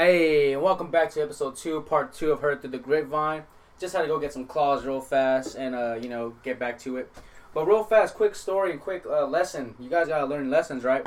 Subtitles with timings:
[0.00, 3.42] Hey, welcome back to episode two, part two of Heard Through the Grapevine.
[3.78, 6.78] Just had to go get some claws real fast and, uh, you know, get back
[6.78, 7.12] to it.
[7.52, 9.74] But real fast, quick story and quick uh, lesson.
[9.78, 11.06] You guys gotta learn lessons, right?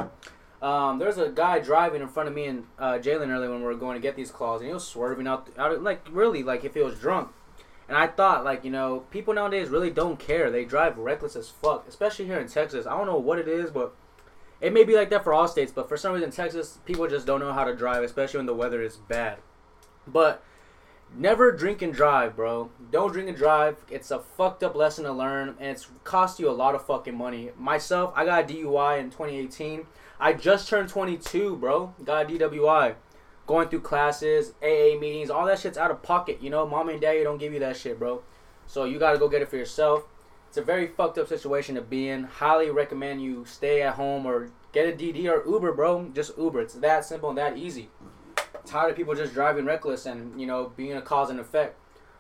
[0.62, 3.74] Um, a guy driving in front of me and uh, Jalen earlier when we were
[3.74, 6.76] going to get these claws, and he was swerving out, out like really, like if
[6.76, 7.32] he was drunk.
[7.90, 10.52] And I thought, like, you know, people nowadays really don't care.
[10.52, 12.86] They drive reckless as fuck, especially here in Texas.
[12.86, 13.96] I don't know what it is, but
[14.64, 17.28] it may be like that for all states, but for some reason, Texas, people just
[17.28, 19.40] don't know how to drive, especially when the weather is bad.
[20.08, 20.42] But
[21.14, 22.72] never drink and drive, bro.
[22.90, 23.76] Don't drink and drive.
[23.92, 27.14] It's a fucked up lesson to learn, and it's cost you a lot of fucking
[27.14, 27.52] money.
[27.60, 29.86] Myself, I got a DUI in 2018.
[30.18, 31.94] I just turned 22, bro.
[32.02, 32.96] Got a DWI.
[33.46, 36.42] Going through classes, AA meetings, all that shit's out of pocket.
[36.42, 38.24] You know, mom and daddy don't give you that shit, bro.
[38.66, 40.06] So you gotta go get it for yourself.
[40.54, 42.26] It's a very fucked up situation to be in.
[42.26, 46.12] Highly recommend you stay at home or get a DD or Uber, bro.
[46.14, 46.62] Just Uber.
[46.62, 47.90] It's that simple and that easy.
[48.64, 51.76] Tired of people just driving reckless and you know being a cause and effect.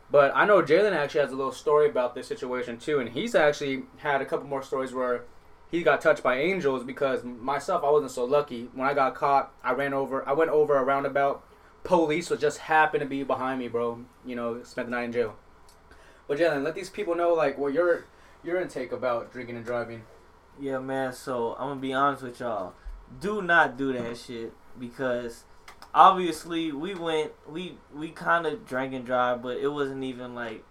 [0.09, 3.35] But I know Jalen actually has a little story about this situation too, and he's
[3.35, 5.25] actually had a couple more stories where
[5.69, 8.67] he got touched by angels because myself I wasn't so lucky.
[8.73, 10.27] When I got caught, I ran over.
[10.27, 11.43] I went over a roundabout.
[11.83, 14.03] Police was just happened to be behind me, bro.
[14.25, 15.35] You know, spent the night in jail.
[16.27, 18.05] But Jalen, let these people know like what your
[18.43, 20.03] your intake about drinking and driving.
[20.59, 21.13] Yeah, man.
[21.13, 22.73] So I'm gonna be honest with y'all.
[23.19, 25.43] Do not do that shit because
[25.93, 30.63] obviously we went we we kind of drank and drive, but it wasn't even like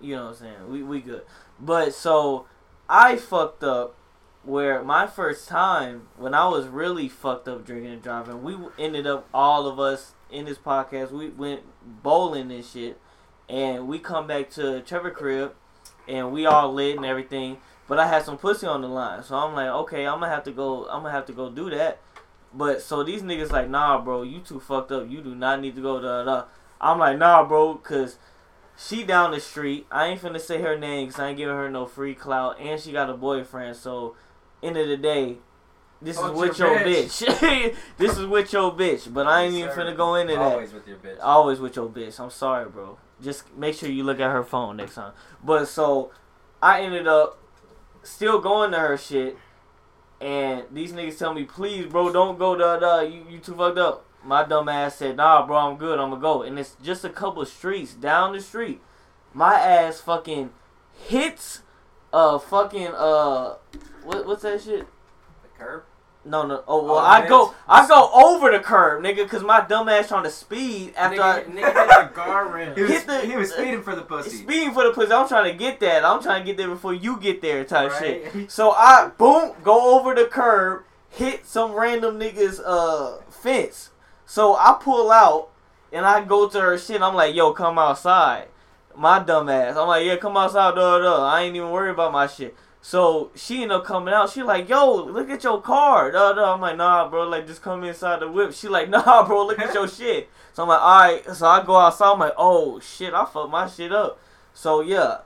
[0.00, 0.70] you know what I'm saying.
[0.70, 1.22] We we good.
[1.58, 2.46] But so
[2.88, 3.96] I fucked up
[4.44, 9.06] where my first time when I was really fucked up drinking and driving, we ended
[9.06, 11.10] up all of us in this podcast.
[11.10, 11.62] We went
[12.02, 13.00] bowling and shit,
[13.48, 15.54] and we come back to Trevor crib,
[16.08, 17.58] and we all lit and everything.
[17.88, 20.44] But I had some pussy on the line, so I'm like, okay, I'm gonna have
[20.44, 20.86] to go.
[20.86, 21.98] I'm gonna have to go do that.
[22.52, 25.08] But so these niggas like, nah, bro, you too fucked up.
[25.08, 26.44] You do not need to go da da.
[26.80, 28.18] I'm like, nah, bro, cause
[28.76, 29.86] she down the street.
[29.90, 32.80] I ain't finna say her name because I ain't giving her no free clout, and
[32.80, 33.76] she got a boyfriend.
[33.76, 34.16] So
[34.62, 35.36] end of the day,
[36.02, 37.74] this Oh, is with your your bitch.
[37.98, 39.12] this is with your bitch.
[39.12, 40.42] But I ain't even finna go into that.
[40.42, 41.18] Always with your bitch.
[41.22, 42.18] Always with your bitch.
[42.20, 42.98] I'm sorry, bro.
[43.22, 45.12] Just make sure you look at her phone next time.
[45.42, 46.12] But so
[46.62, 47.38] I ended up
[48.02, 49.38] still going to her shit,
[50.20, 53.00] and these niggas tell me, please, bro, don't go da da.
[53.00, 54.04] You you too fucked up.
[54.24, 55.98] My dumb ass said, nah, bro, I'm good.
[55.98, 56.42] I'm gonna go.
[56.42, 58.80] And it's just a couple of streets down the street.
[59.32, 60.50] My ass fucking
[60.92, 61.62] hits
[62.12, 63.56] a fucking uh
[64.04, 64.86] what what's that shit?
[65.42, 65.84] The curb.
[66.26, 66.64] No, no.
[66.66, 67.28] Oh well, Oh, I man.
[67.28, 71.22] go, I go over the curb, nigga, cause my dumb ass trying to speed after
[71.22, 72.76] I Nigga, nigga hit the guardrail.
[72.76, 74.30] He was, the- he was speeding for the pussy.
[74.38, 75.12] speeding for the pussy.
[75.12, 76.04] I'm trying to get that.
[76.04, 78.24] I'm trying to get there before you get there, type Right.
[78.32, 78.50] shit.
[78.50, 83.90] So I boom go over the curb, hit some random niggas uh fence.
[84.26, 85.50] So I pull out
[85.92, 87.00] and I go to her shit.
[87.02, 88.48] I'm like, yo, come outside.
[88.96, 89.76] My dumb ass.
[89.76, 91.22] I'm like, yeah, come outside, duh, duh.
[91.22, 92.56] I ain't even worried about my shit.
[92.86, 94.30] So she ended up coming out.
[94.30, 96.12] She like, yo, look at your car.
[96.12, 96.54] Duh, duh.
[96.54, 97.28] I'm like, nah, bro.
[97.28, 98.52] Like, just come inside the whip.
[98.52, 99.44] She like, nah, bro.
[99.44, 100.30] Look at your shit.
[100.52, 101.34] So I'm like, all right.
[101.34, 102.12] So I go outside.
[102.12, 104.20] I'm like, oh shit, I fucked my shit up.
[104.54, 105.22] So yeah.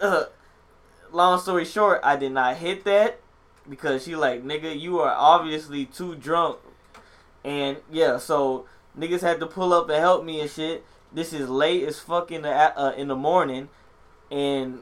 [0.00, 0.24] Uh,
[1.12, 3.20] long story short, I did not hit that
[3.68, 6.60] because she like, nigga, you are obviously too drunk.
[7.44, 8.64] And yeah, so
[8.98, 10.82] niggas had to pull up and help me and shit.
[11.12, 13.68] This is late as fuck in the uh, in the morning,
[14.30, 14.80] and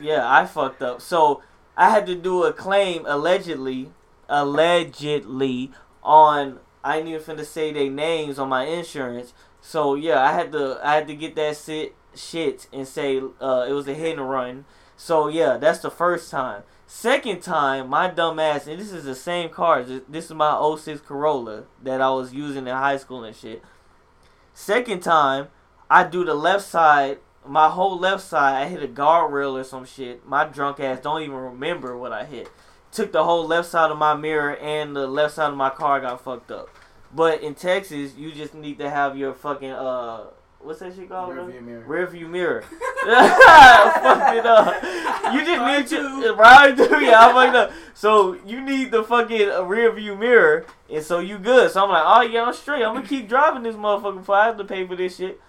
[0.00, 1.00] yeah, I fucked up.
[1.00, 1.42] So
[1.76, 3.92] I had to do a claim allegedly,
[4.28, 5.72] allegedly
[6.02, 6.60] on.
[6.84, 9.32] I ain't even finna say their names on my insurance.
[9.60, 13.66] So yeah, I had to I had to get that shit shit and say uh,
[13.68, 14.64] it was a hit and run.
[14.96, 16.62] So yeah, that's the first time.
[16.86, 19.82] Second time, my dumb ass, and this is the same car.
[19.82, 23.62] This is my 06 Corolla that I was using in high school and shit.
[24.52, 25.48] Second time,
[25.88, 28.62] I do the left side, my whole left side.
[28.62, 30.26] I hit a guardrail or some shit.
[30.26, 32.50] My drunk ass don't even remember what I hit.
[32.90, 36.00] Took the whole left side of my mirror and the left side of my car
[36.00, 36.68] got fucked up.
[37.14, 40.26] But in Texas, you just need to have your fucking uh,
[40.64, 41.34] what's that shit called?
[41.34, 41.46] bro?
[41.46, 41.84] Rearview mirror.
[41.86, 42.62] Rear view mirror.
[43.02, 44.82] fucked it up.
[45.32, 47.04] You just Mine need to right too.
[47.04, 47.72] Yeah, I fucked up.
[47.94, 51.70] So you need the fucking uh, rear view mirror, and so you good.
[51.70, 52.82] So I'm like, oh yeah, I'm straight.
[52.82, 55.40] I'm gonna keep driving this motherfucker before I have to pay for this shit.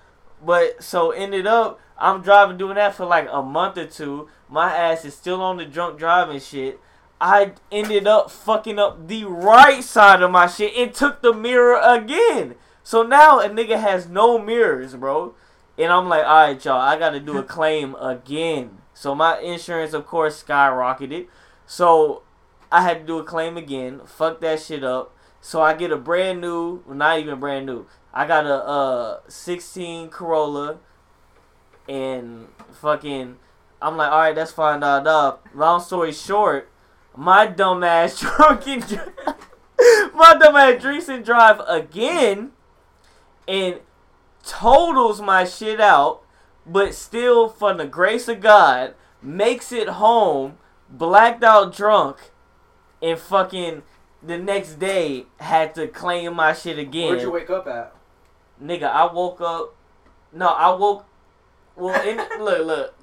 [0.45, 4.27] But so ended up, I'm driving doing that for like a month or two.
[4.49, 6.79] My ass is still on the drunk driving shit.
[7.21, 11.79] I ended up fucking up the right side of my shit and took the mirror
[11.81, 12.55] again.
[12.83, 15.33] So now a nigga has no mirrors, bro.
[15.77, 18.79] And I'm like, all right, y'all, I got to do a claim again.
[18.93, 21.27] So my insurance, of course, skyrocketed.
[21.65, 22.23] So
[22.71, 24.01] I had to do a claim again.
[24.05, 25.15] Fuck that shit up.
[25.39, 27.85] So I get a brand new, well, not even brand new.
[28.13, 30.77] I got a uh 16 Corolla,
[31.89, 33.37] and fucking,
[33.81, 34.81] I'm like, all right, that's fine.
[34.81, 35.37] Da da.
[35.55, 36.69] Long story short,
[37.15, 38.99] my dumb ass drunken, dri-
[40.13, 42.51] my dumb ass drinks and drive again,
[43.47, 43.79] and
[44.45, 46.21] totals my shit out,
[46.65, 50.57] but still, from the grace of God, makes it home,
[50.89, 52.31] blacked out drunk,
[53.01, 53.83] and fucking
[54.21, 57.09] the next day had to claim my shit again.
[57.09, 57.93] Where'd you wake up at?
[58.61, 59.75] Nigga, I woke up.
[60.31, 61.05] No, I woke.
[61.75, 62.95] Well, in, look, look.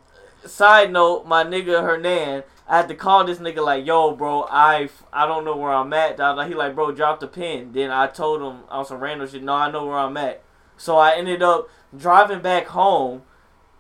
[0.47, 4.89] Side note, my nigga Hernan, I had to call this nigga like, yo, bro, I,
[5.13, 6.19] I don't know where I'm at.
[6.49, 7.73] He like, bro, drop the pin.
[7.73, 9.43] Then I told him on some random shit.
[9.43, 10.43] No, I know where I'm at.
[10.77, 13.23] So I ended up driving back home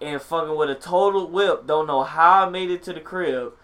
[0.00, 1.66] and fucking with a total whip.
[1.66, 3.54] Don't know how I made it to the crib.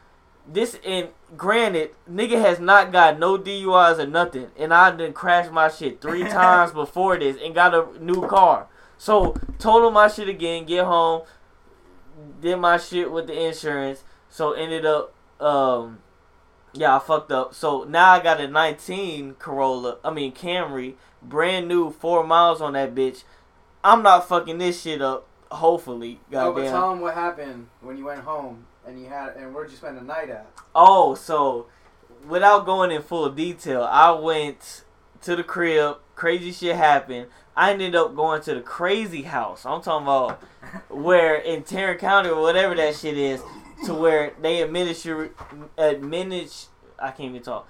[0.48, 5.50] This and granted, nigga has not got no DUIs or nothing, and I done crashed
[5.50, 8.68] my shit three times before this and got a new car.
[8.98, 11.22] So total my shit again, get home,
[12.40, 14.04] did my shit with the insurance.
[14.28, 15.98] So ended up, um,
[16.72, 17.54] yeah, I fucked up.
[17.54, 22.74] So now I got a 19 Corolla, I mean Camry, brand new, four miles on
[22.74, 23.24] that bitch.
[23.82, 25.26] I'm not fucking this shit up.
[25.50, 29.54] Hopefully, No, but tell him what happened when you went home and you had and
[29.54, 30.50] where'd you spend the night at?
[30.74, 31.66] Oh, so
[32.26, 34.84] without going in full detail, I went
[35.22, 35.98] to the crib.
[36.14, 37.26] Crazy shit happened.
[37.56, 39.64] I ended up going to the crazy house.
[39.64, 40.42] I'm talking about
[40.90, 43.42] where in Tarrant County or whatever that shit is,
[43.84, 45.30] to where they administer
[45.76, 46.68] administ.
[46.98, 47.68] I can't even talk.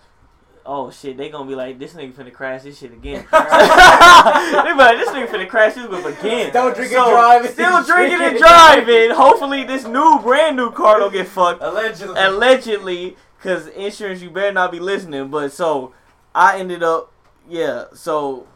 [0.68, 3.24] Oh shit, they gonna be like, this nigga finna crash this shit again.
[3.32, 6.50] they be like, this nigga finna crash this whip again.
[6.50, 7.50] Still drinking, So, driving.
[7.52, 9.10] Still drinking and driving.
[9.12, 12.14] Hopefully this new brand new car don't get fucked Allegedly.
[12.18, 15.28] allegedly, because insurance, you better not be listening.
[15.28, 15.94] But so
[16.34, 17.12] I ended up,
[17.48, 17.84] yeah.
[17.94, 18.46] So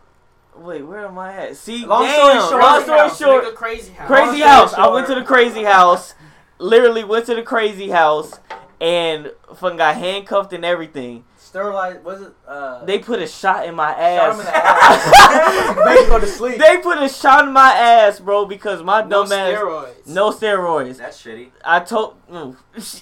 [0.56, 1.56] wait, where am I at?
[1.56, 4.06] See, Long damn, story short- long story House, short, nigga, crazy house.
[4.08, 4.74] crazy Long story house.
[4.74, 6.14] I went to the crazy house.
[6.58, 8.38] Literally went to the crazy house
[8.80, 11.24] and fucking got handcuffed and everything.
[11.50, 12.04] Sterilized.
[12.04, 12.32] Was it?
[12.46, 14.38] Uh, They put a shot in my ass.
[14.38, 16.06] in the ass.
[16.08, 16.58] Go to sleep.
[16.60, 19.54] they put a shot in my ass, bro, because my No dumb ass.
[19.58, 20.06] steroids.
[20.06, 20.98] No steroids.
[20.98, 21.48] That's shitty.
[21.64, 22.54] I told, mm,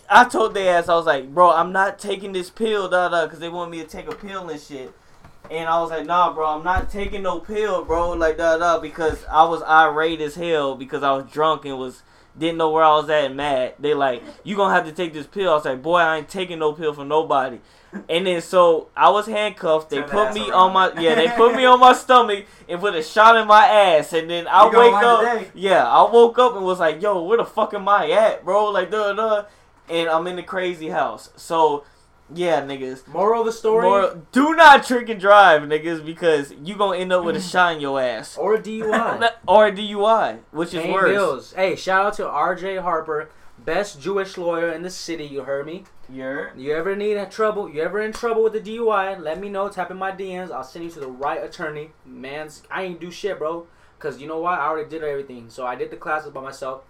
[0.09, 3.27] I told their ass, I was like, bro, I'm not taking this pill, da da,
[3.27, 4.95] because they want me to take a pill and shit.
[5.51, 8.79] And I was like, nah, bro, I'm not taking no pill, bro, like da da,
[8.81, 12.03] because I was irate as hell because I was drunk and was
[12.39, 13.75] didn't know where I was at and mad.
[13.79, 15.51] They like, you gonna have to take this pill.
[15.51, 17.59] I was like, boy, I ain't taking no pill from nobody.
[18.09, 19.89] And then so I was handcuffed.
[19.91, 20.53] They Turn put me around.
[20.53, 23.65] on my yeah, they put me on my stomach and put a shot in my
[23.67, 24.13] ass.
[24.13, 25.21] And then I You wake up.
[25.21, 25.51] today.
[25.55, 28.67] Yeah, I woke up and was like, yo, where the fuck am I at, bro?
[28.71, 29.45] Like, duh, duh.
[29.89, 31.31] And I'm in the crazy house.
[31.37, 31.85] So,
[32.35, 33.07] yeah, niggas.
[33.09, 33.85] Moral of the story.
[33.85, 37.51] More, do not trick and drive, niggas, because you gonna end up with a mm.
[37.51, 38.37] shot in your ass.
[38.37, 39.31] or a DUI.
[39.49, 41.11] or a DUI, which is Paying worse.
[41.11, 41.53] bills.
[41.53, 45.25] Hey, shout out to RJ Harper, best Jewish lawyer in the city.
[45.25, 45.85] You heard me.
[46.11, 47.69] You're You ever need trouble?
[47.69, 49.21] You ever in trouble with the DUI?
[49.21, 49.69] Let me know.
[49.69, 50.51] Tap in my DMs.
[50.51, 51.91] I'll send you to the right attorney.
[52.07, 53.67] Man's, I ain't do shit, bro.
[53.99, 54.57] Cause you know why?
[54.57, 55.51] I already did everything.
[55.51, 56.85] So I did the classes by myself.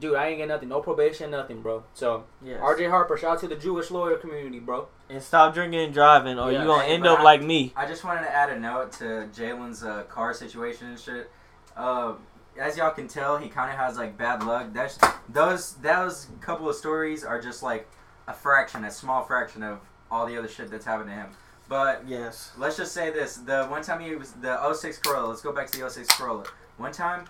[0.00, 0.68] Dude, I ain't get nothing.
[0.70, 1.84] No probation, nothing, bro.
[1.94, 2.58] So yes.
[2.60, 4.88] RJ Harper, shout out to the Jewish lawyer community, bro.
[5.10, 6.60] and stop drinking and driving, or Yeah.
[6.62, 7.72] you gonna Hey, end up I- like me.
[7.76, 11.30] I just wanted to add a note to Jalen's uh, car situation and shit.
[11.76, 12.14] Uh,
[12.58, 14.68] as y'all can tell, he kind of has like bad luck.
[14.72, 17.88] That's those those couple of stories are just like
[18.26, 19.80] a fraction, a small fraction of
[20.10, 21.28] all the other shit that's happened to him.
[21.68, 22.52] But Yes.
[22.58, 25.28] let's just say this: the one time he was the 06 Corolla.
[25.28, 26.44] Let's go back to the 06 Corolla.
[26.78, 27.24] One time,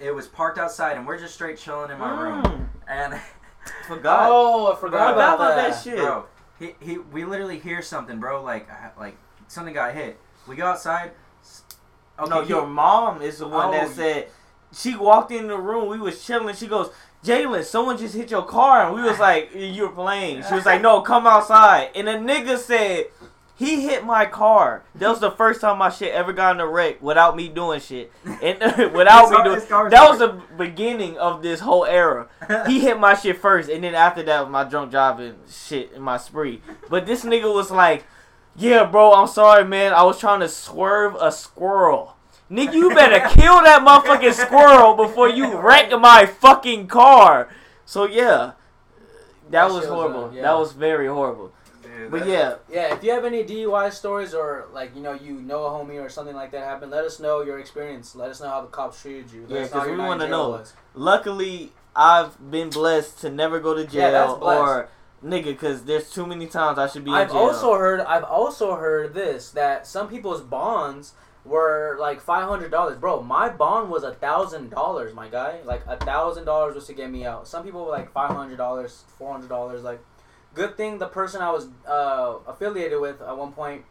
[0.00, 3.20] it- was parked outside, and we're just straight chilling in my room, Mm, and
[3.86, 4.28] forgot.
[4.30, 5.70] Oh, I forgot Bro, about, about that.
[5.72, 5.96] that shit.
[5.98, 6.26] Bro,
[6.58, 8.42] he, he we literally hear something, bro.
[8.42, 9.16] Like uh, like
[9.48, 10.18] something got hit.
[10.46, 11.12] We go outside.
[12.18, 13.92] Okay, no, he- your mom is the one that Oh.
[13.92, 14.28] said
[14.72, 15.88] she walked in the room.
[15.88, 16.54] We was chilling.
[16.54, 16.90] She goes,
[17.24, 20.64] "Jalen, someone just hit your car," and we was like, "You were playing." She was
[20.66, 23.06] like, "No, come outside." And the nigga said,
[23.54, 26.66] "He hit my car." That was the first time my shit ever got in a
[26.66, 28.58] wreck without me doing shit, and
[28.92, 29.90] without me doing.
[29.90, 32.28] That was the beginning of this whole era.
[32.66, 36.02] He hit my shit first, and then after that, was my drunk driving shit in
[36.02, 36.62] my spree.
[36.90, 38.04] But this nigga was like,
[38.56, 39.92] "Yeah, bro, I'm sorry, man.
[39.92, 42.16] I was trying to swerve a squirrel."
[42.50, 47.48] Nigga, you better kill that motherfucking squirrel before you wreck my fucking car.
[47.86, 48.52] So yeah,
[49.50, 50.34] that, That was shit was, uh, horrible.
[50.34, 50.42] yeah.
[50.42, 51.52] That was very horrible.
[51.96, 55.34] Dude, But yeah, Yeah, if you have any DUI stories or like you know you
[55.40, 58.14] know a homie or something like that happened, let us know your experience.
[58.14, 59.46] Let us know how the cops treated you.
[59.48, 60.48] Let Yeah, us know 'cause how your we wanna know.
[60.50, 60.72] was.
[60.94, 64.60] luckily I've been blessed to never go to Yeah, that's jail blessed.
[64.60, 64.88] or
[65.24, 67.38] nigga, because there's too many times I should be in I've jail.
[67.38, 71.12] also heard I've also heard this that some people's bonds
[71.44, 73.22] were like five hundred dollars, bro.
[73.22, 75.58] My bond was a thousand dollars, my guy.
[75.64, 77.46] Like a thousand dollars was to get me out.
[77.46, 79.82] Some people were like five hundred dollars, four hundred dollars.
[79.82, 80.00] Like,
[80.54, 83.84] good thing the person I was uh, affiliated with at one point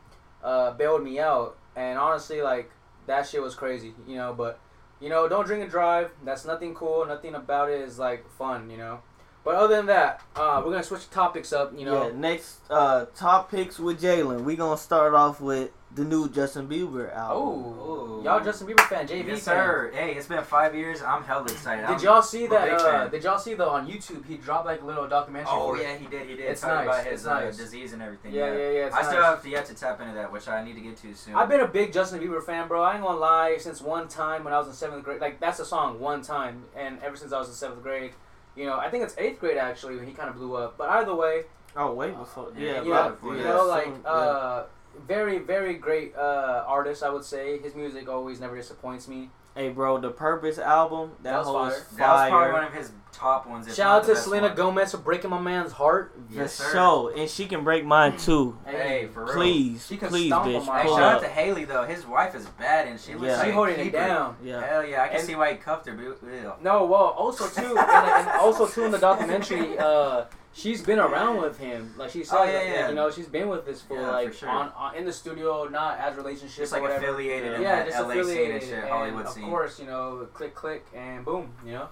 [0.44, 1.58] uh, bailed me out.
[1.76, 2.72] And honestly, like
[3.08, 4.34] that shit was crazy, you know.
[4.34, 4.60] But
[5.00, 6.12] you know, don't drink and drive.
[6.24, 7.06] That's nothing cool.
[7.06, 9.02] Nothing about it is like fun, you know.
[9.44, 11.78] But other than that, uh, we're gonna switch topics up.
[11.78, 14.44] You know, yeah, next uh, top picks with Jalen.
[14.46, 17.38] We gonna start off with the new Justin Bieber album.
[17.78, 18.24] oh, Ooh.
[18.24, 19.40] y'all Justin Bieber fan, JB Yes, fan.
[19.42, 19.92] sir.
[19.94, 21.04] Hey, it's been five years.
[21.04, 21.82] I'm hella excited.
[21.82, 22.70] Did I'm- y'all see that?
[22.82, 24.26] Uh, did y'all see the on YouTube?
[24.26, 25.50] He dropped like a little documentary.
[25.52, 26.28] Oh for yeah, he did.
[26.30, 26.46] He did.
[26.46, 27.58] It's Talking nice, about it's his uh, nice.
[27.58, 28.32] disease and everything.
[28.34, 28.86] yeah, yeah, yeah.
[28.88, 29.36] it's I still nice.
[29.36, 31.36] have yet to tap into that, which I need to get to soon.
[31.36, 32.82] I've been a big Justin Bieber fan, bro.
[32.82, 33.58] I ain't gonna lie.
[33.60, 36.64] Since one time when I was in seventh grade, like that's a song, one time,
[36.78, 38.14] and ever since I was in seventh grade,
[38.56, 40.78] you know, I think it's eighth grade actually when he kind of blew up.
[40.78, 41.44] But either way,
[41.76, 42.52] Oh, way before.
[42.56, 44.10] Yeah, Yeah, yeah, you yeah, know, like yeah.
[44.10, 44.66] uh,
[45.08, 47.02] very, very great uh, artist.
[47.02, 49.32] I would say his music always never disappoints me.
[49.56, 51.12] Hey, bro, the Purpose album.
[51.22, 51.70] That, That was whole fire.
[51.98, 53.76] that was probably one of his top ones.
[53.76, 54.56] Shout out to Selena one.
[54.56, 56.12] Gomez for breaking my man's heart.
[56.32, 56.72] For Yes, sir.
[56.72, 58.58] sure, and she can break mine too.
[58.66, 59.34] Hey, for real.
[59.36, 61.84] Please, She can please, stomp bitch, Hey, pull shout out to Hailey though.
[61.84, 63.38] His wife is bad, and she looks Yeah.
[63.38, 64.38] like She holding it down.
[64.44, 64.66] Yeah.
[64.66, 65.94] Hell yeah, I can And- see why he cuffed her.
[65.94, 66.54] But, ew.
[66.62, 71.42] No, well, also too, and, and also too in the documentary, uh, she's been around
[71.42, 71.94] with him.
[71.98, 72.90] Like she said, Oh, yeah, like, yeah.
[72.90, 74.50] you know, she's been with this fool, Yeah, for like sure.
[74.50, 78.10] on, on in the studio, not as relationship Just like affiliated in yeah, just LA
[78.10, 79.44] scene affiliated, and shit, and Hollywood of scene.
[79.46, 81.88] course, you know, click, click, and boom, you know.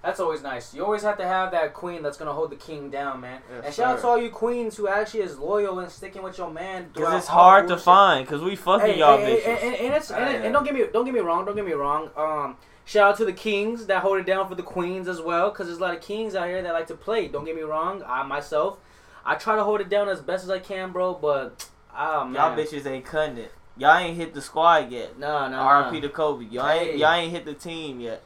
[0.00, 0.72] That's always nice.
[0.72, 3.40] You always have to have that queen that's gonna hold the king down, man.
[3.50, 6.38] Yes, and shout out to all you queens who actually is loyal and sticking with
[6.38, 6.90] your man.
[6.94, 8.26] Cause it's hard to find.
[8.28, 9.42] Cause we fucking Hey, y'all hey, bitches.
[9.42, 11.66] hey, and, and it's and, and don't get me don't get me wrong, don't get
[11.66, 12.10] me wrong.
[12.16, 12.56] Um,
[12.88, 15.66] shout out to the kings that hold it down for the queens as well, because
[15.66, 17.28] there's a lot of kings out here that like to play.
[17.28, 18.78] Don't get me wrong, I myself,
[19.26, 21.12] I try to hold it down as best as I can, bro.
[21.14, 23.52] But ah man, y'all bitches ain't cutting it.
[23.76, 25.18] Y'all ain't hit the squad yet.
[25.18, 25.56] No, no.
[25.58, 25.96] R.I.P.
[25.96, 26.00] nah.
[26.00, 26.46] to Kobe.
[26.46, 26.90] Y'all Hey.
[26.90, 28.22] ain't y'all ain't hit the team yet.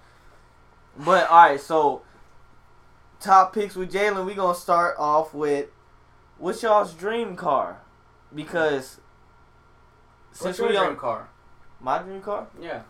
[0.97, 2.03] But all right, so
[3.21, 4.25] top picks with Jalen.
[4.25, 5.67] We gonna start off with
[6.39, 7.81] what's y'all's dream car?
[8.35, 9.01] Because
[10.31, 11.29] What's since your we dream on car?
[11.81, 12.83] my dream car, Yeah.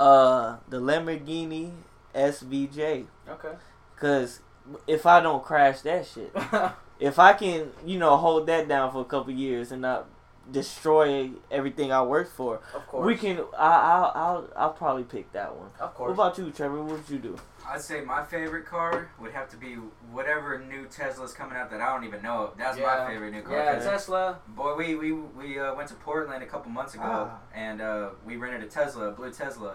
[0.00, 1.72] Uh, the Lamborghini
[2.14, 3.06] SVJ.
[3.28, 3.52] Okay.
[3.98, 4.40] Cause
[4.86, 6.32] if I don't crash that shit,
[7.00, 10.06] if I can, you know, hold that down for a couple years and not
[10.50, 13.04] destroy everything I worked for, of course.
[13.06, 13.38] we can.
[13.58, 15.70] I, I'll, I'll, I'll probably pick that one.
[15.80, 16.16] Of course.
[16.16, 16.82] What about you, Trevor?
[16.82, 17.36] What would you do?
[17.66, 19.74] I'd say my favorite car would have to be
[20.10, 22.56] whatever new Tesla's coming out that I don't even know of.
[22.56, 23.04] That's Yeah.
[23.04, 23.56] my favorite new car.
[23.56, 24.38] yeah, 'cause, Tesla.
[24.48, 27.38] Boy, we we, we uh, went to Portland a couple months ago, Ah.
[27.54, 29.74] and uh, we rented a Tesla, a blue Tesla.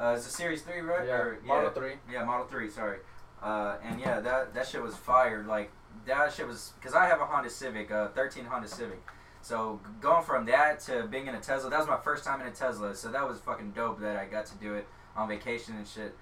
[0.00, 1.06] Uh, it's a Series Three, right?
[1.06, 1.12] Yeah.
[1.16, 1.92] Or- Model yeah, three.
[2.10, 2.70] Yeah, Model Three.
[2.70, 2.98] Sorry.
[3.42, 5.46] Uh, and yeah, that that shit was fired.
[5.46, 5.70] Like
[6.06, 9.02] that shit was because I have a Honda Civic, uh, 13 Honda Civic.
[9.42, 12.46] So going from that to being in a Tesla, that was my first time in
[12.46, 12.94] a Tesla.
[12.94, 16.14] So that was fucking dope that I got to do it on vacation and shit.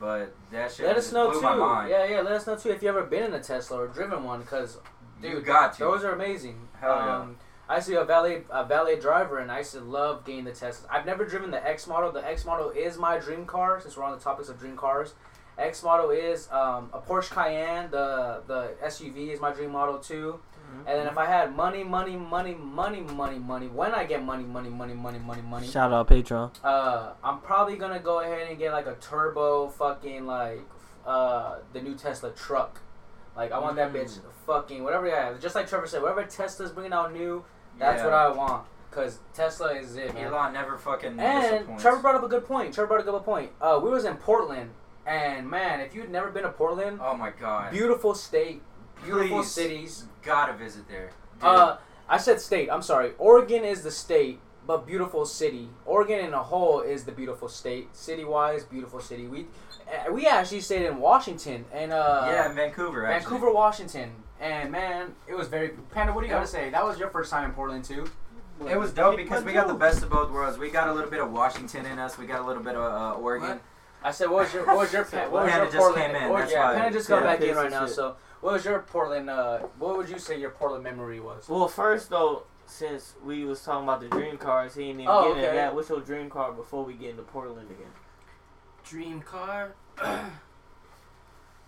[0.00, 1.46] But that shit Let us know blew too.
[1.46, 1.90] my mind.
[1.90, 2.20] Yeah, yeah.
[2.22, 4.78] Let us know too if you ever been in a Tesla or driven one, because
[5.22, 5.80] you dude, got to.
[5.80, 6.68] Those are amazing.
[6.80, 7.16] Hell yeah.
[7.18, 7.36] um,
[7.72, 10.44] I used to be a valet a valet driver, and I used to love getting
[10.44, 10.84] the Teslas.
[10.90, 12.12] I've never driven the X model.
[12.12, 13.80] The X model is my dream car.
[13.80, 15.14] Since we're on the topics of dream cars,
[15.56, 17.90] X model is um, a Porsche Cayenne.
[17.90, 20.38] The the SUV is my dream model too.
[20.86, 24.44] And then if I had money, money, money, money, money, money, when I get money,
[24.44, 26.50] money, money, money, money, money, Shout out Patreon.
[26.64, 30.60] uh, I'm probably gonna go ahead and get like a turbo fucking like
[31.06, 32.80] uh the new Tesla truck.
[33.34, 35.06] Like I want that bitch fucking whatever.
[35.06, 37.44] Yeah, just like Trevor said, whatever Tesla's bringing out new,
[37.78, 38.04] that's Yeah.
[38.04, 38.64] what I want.
[38.90, 40.26] Cause Tesla is it, man.
[40.26, 41.78] Elon never fucking And.
[41.80, 42.74] Trevor brought up a good point.
[42.74, 43.50] Trevor brought up a good point.
[43.60, 44.70] Uh, we was in Portland,
[45.06, 47.70] and man, if you'd never been to Portland, oh my god.
[47.70, 48.60] beautiful state,
[49.02, 49.50] beautiful Please.
[49.50, 50.04] cities.
[50.22, 51.10] Gotta visit there.
[51.40, 51.44] Dude.
[51.48, 51.76] Uh,
[52.08, 52.68] I said state.
[52.70, 53.12] I'm sorry.
[53.16, 55.70] Oregon is the state, but beautiful city.
[55.86, 57.96] Oregon in a whole is the beautiful state.
[57.96, 59.26] City wise, beautiful city.
[59.26, 59.46] We
[59.88, 63.06] uh, we actually stayed in Washington and uh, yeah, in Vancouver.
[63.06, 63.30] Actually.
[63.30, 64.12] Vancouver, Washington.
[64.42, 65.70] And man, it was very.
[65.92, 66.68] Panda, what do you got to say?
[66.68, 68.04] That was your first time in Portland too.
[68.68, 70.58] It was dope because we got the best of both worlds.
[70.58, 72.18] We got a little bit of Washington in us.
[72.18, 73.60] We got a little bit of uh, Oregon.
[74.04, 76.12] I said, what was your what was your what was Panda your just Portland?
[76.12, 76.74] came in, that's yeah, why.
[76.74, 77.86] Panda just got Yeah, back in right now.
[77.86, 77.94] shit.
[77.94, 79.30] So, what was your Portland?
[79.30, 81.48] Uh, what would you say your Portland memory was?
[81.48, 85.22] Well, first though, since we was talking about the dream cars, he ain't even Oh,
[85.22, 85.56] getting into okay.
[85.56, 85.74] that.
[85.74, 87.92] What's your dream car before we get into Portland again?
[88.84, 89.74] Dream car?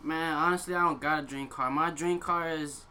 [0.05, 1.71] Man, honestly, I don't got a dream car.
[1.71, 2.83] My dream car is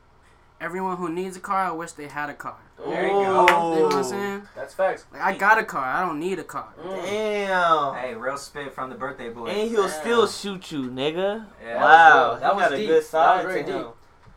[0.59, 1.65] everyone who needs a car.
[1.65, 2.57] I wish they had a car.
[2.83, 3.19] There you go.
[3.21, 4.41] You know what I'm saying?
[4.55, 5.05] That's facts.
[5.13, 5.85] Like I got a car.
[5.85, 6.73] I don't need a car.
[6.83, 7.03] Mm.
[7.05, 7.95] Damn.
[7.95, 9.47] Hey, real spit from the birthday boy.
[9.47, 10.01] And he'll Damn.
[10.01, 11.45] still shoot you, nigga.
[11.63, 11.75] Yeah.
[11.75, 12.87] wow, That he was got a deep.
[12.87, 13.77] good That was very to him.
[13.83, 13.87] deep.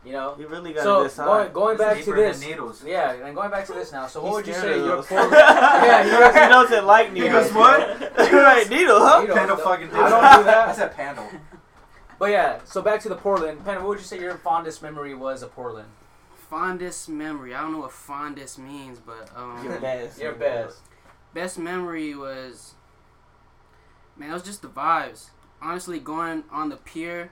[0.05, 0.35] You know.
[0.39, 1.25] You really got So to decide.
[1.25, 2.39] going going back to this.
[2.45, 2.83] needles.
[2.85, 4.05] Yeah, and going back to this now.
[4.07, 5.09] So what He's would you say your those.
[5.11, 7.47] Yeah, he, he doesn't- he doesn't like He needles.
[7.47, 8.17] goes, what?
[8.31, 9.21] right, needle, huh?
[9.21, 9.35] Needle.
[9.35, 10.67] Pandal fucking I don't do that.
[10.69, 11.27] I said pandal.
[12.19, 13.63] But yeah, so back to the Portland.
[13.63, 15.89] Panda, what would you say your fondest memory was of Portland?
[16.49, 17.53] Fondest memory.
[17.53, 20.19] I don't know what fondest means, but um, Your best.
[20.19, 20.79] Your best.
[21.33, 22.73] best memory was
[24.15, 25.29] man, it was just the vibes.
[25.61, 27.31] Honestly, going on the pier,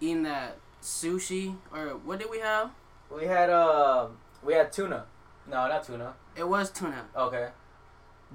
[0.00, 2.70] eating that sushi or what did we have?
[3.14, 4.08] We had uh,
[4.42, 5.04] we had tuna.
[5.46, 6.14] No, not tuna.
[6.36, 7.04] It was tuna.
[7.16, 7.48] Okay.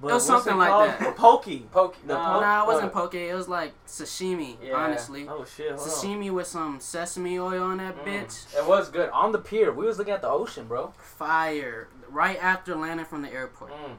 [0.02, 1.16] But It something like that.
[1.18, 1.68] Pokey.
[1.72, 2.00] Pokey.
[2.08, 3.02] The no, poke- nah, it wasn't no.
[3.02, 3.16] poke.
[3.16, 4.56] It was like sashimi.
[4.64, 4.76] Yeah.
[4.76, 5.72] Honestly, Oh shit.
[5.76, 5.88] Hold on.
[5.88, 8.06] sashimi with some sesame oil on that Mm.
[8.06, 8.58] bitch.
[8.58, 9.72] It was good on the pier.
[9.74, 10.94] We was looking at the ocean, bro.
[10.98, 11.90] Fire!
[12.10, 13.72] Right after landing from the airport.
[13.74, 13.96] Mm.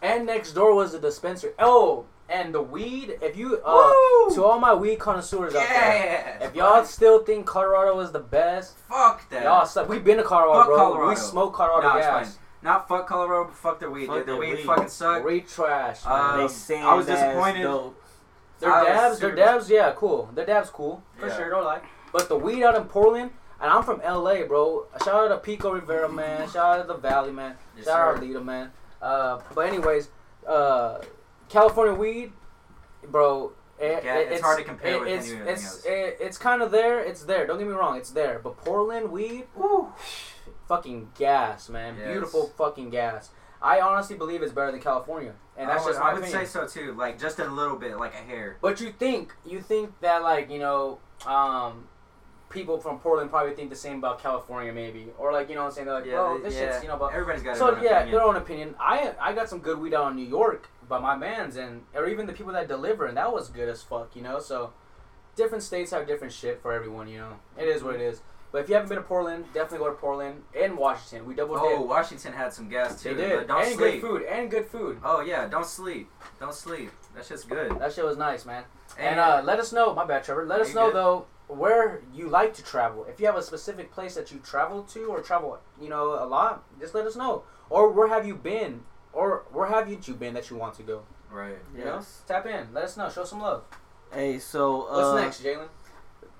[0.00, 1.52] And next door was the dispensary.
[1.58, 3.18] Oh, and the weed.
[3.20, 3.92] If you uh,
[4.34, 8.76] to all my weed connoisseurs out there, if y'all still think Colorado was the best,
[8.88, 9.42] fuck that.
[9.44, 9.88] y'all suck.
[9.88, 10.76] We've been to Colorado, Fuck bro.
[10.76, 11.08] Colorado.
[11.10, 12.38] We smoke Colorado Nah, gas.
[12.62, 12.72] Fine.
[12.72, 14.06] Not fuck Colorado, but fuck their weed.
[14.06, 14.26] Fuck dude.
[14.26, 14.64] Their their weed, weed.
[14.66, 15.24] fucking suck.
[15.24, 16.36] Weed trash, man.
[16.38, 17.62] They Um, sand I was disappointed.
[17.62, 18.02] dope.
[18.60, 20.28] Their I dabs, their super- dabs, yeah, cool.
[20.34, 21.36] Their dabs cool for Yeah.
[21.36, 21.50] sure.
[21.50, 21.80] Don't lie.
[22.12, 24.86] But the weed out in Portland, and I'm from LA, bro.
[25.04, 26.48] Shout out to Pico Rivera, man.
[26.48, 27.56] Shout out to the Valley, man.
[27.76, 28.20] Yes, Shout out sir.
[28.20, 28.72] to Lita, man.
[29.00, 30.08] Uh, but anyways,
[30.46, 30.98] uh,
[31.48, 32.32] California weed,
[33.06, 33.52] bro.
[33.78, 35.84] It, Yeah, it- it's hard to compare it- with it's, anything it's, else.
[35.86, 36.98] It, it's kind of there.
[36.98, 37.46] It's there.
[37.46, 37.96] Don't get me wrong.
[37.96, 38.40] It's there.
[38.42, 39.92] But Portland weed, Woo.
[40.68, 41.96] fucking gas, man.
[41.98, 42.08] Yes.
[42.08, 43.30] Beautiful fucking gas.
[43.60, 46.22] I honestly believe it's better than California, and that's I would, just my I would
[46.22, 46.46] opinion.
[46.46, 46.92] say so too.
[46.92, 48.56] Like just a little bit, like a hair.
[48.62, 51.88] But you think you think that like you know, um,
[52.50, 55.68] people from Portland probably think the same about California, maybe, or like you know what
[55.68, 57.76] I'm saying, They're like, bro, this shit's you know, but everybody's got so their own
[57.76, 57.88] opinion.
[57.88, 58.14] So yeah, opinion.
[58.14, 58.74] their own opinion.
[58.78, 62.08] I I got some good weed out in New York by my man's and or
[62.08, 64.38] even the people that deliver, and that was good as fuck, you know.
[64.38, 64.72] So
[65.34, 67.40] different states have different shit for everyone, you know.
[67.56, 68.20] It is what it is.
[68.50, 71.26] But if you haven't been to Portland, definitely go to Portland and Washington.
[71.26, 71.88] We double Oh, did.
[71.88, 73.14] Washington had some gas too.
[73.14, 74.00] They did, But don't and sleep.
[74.00, 75.00] good food, and good food.
[75.04, 76.10] Oh yeah, don't sleep.
[76.40, 76.90] Don't sleep.
[77.14, 77.78] That shit's good.
[77.78, 78.64] That shit was nice, man.
[78.98, 80.46] And uh, let us know, my bad, Trevor.
[80.46, 80.94] Let us know good?
[80.96, 83.04] though where you like to travel.
[83.08, 86.26] If you have a specific place that you travel to or travel, you know, a
[86.26, 87.42] lot, just let us know.
[87.70, 88.82] Or where have you been?
[89.14, 91.02] Or where have you been that you want to go?
[91.30, 91.58] right.
[91.76, 92.22] You know, Yes.
[92.26, 92.68] tap in.
[92.72, 93.08] Let us know.
[93.10, 93.64] Show some love.
[94.12, 95.68] Hey, so What's uh, next, Jalen?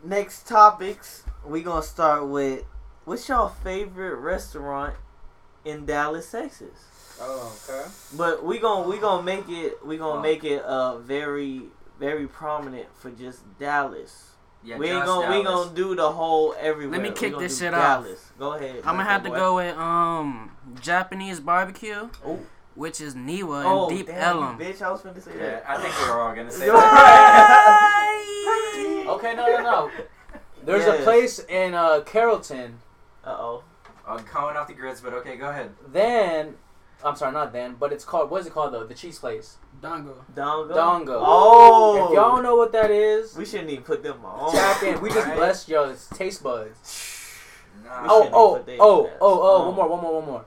[0.05, 2.65] Next topics, we gonna start with
[3.05, 4.95] what's your favorite restaurant
[5.65, 7.17] in Dallas, Texas?
[7.21, 7.89] Oh, okay.
[8.17, 10.23] But we gonna we gonna make it we gonna Fuck.
[10.23, 11.63] make it uh very
[11.99, 14.25] very prominent for just Dallas.
[14.63, 16.99] Yeah, we ain't gonna we gonna do the whole everywhere.
[16.99, 18.07] Let me kick gonna this shit off.
[18.39, 18.77] Go ahead.
[18.79, 19.37] I'm gonna have to boy.
[19.37, 22.39] go with um Japanese barbecue, Oh.
[22.75, 24.59] which is Niwa Oh, and Deep damn, Ellum.
[24.59, 24.83] bitch!
[24.83, 25.65] I was finna say Yeah, that.
[25.69, 27.95] I think we were all gonna say that.
[29.09, 29.91] Okay, no, no, no.
[30.69, 31.01] There's Yes.
[31.01, 32.79] a place in uh, Carrollton.
[33.25, 33.65] Uh oh.
[34.07, 35.71] I'm going off the grids, but okay, go ahead.
[35.87, 36.57] Then,
[37.03, 38.29] I'm sorry, not then, but it's called.
[38.31, 38.85] What is it called though?
[38.85, 39.57] The cheese place.
[39.81, 40.25] Dango.
[40.35, 40.71] Dongo.
[40.75, 41.23] Dongo.
[41.25, 42.09] Oh.
[42.09, 44.53] If y'all don't know what that is, we shouldn't even put them on.
[44.53, 45.01] tap in.
[45.01, 45.37] We just Alright.
[45.39, 47.25] blessed y'all's taste buds.
[47.85, 48.03] Nah.
[48.03, 49.67] We Oh, shouldn't oh, put they oh, ass oh, oh, on.
[49.69, 50.45] one more, one more, one more.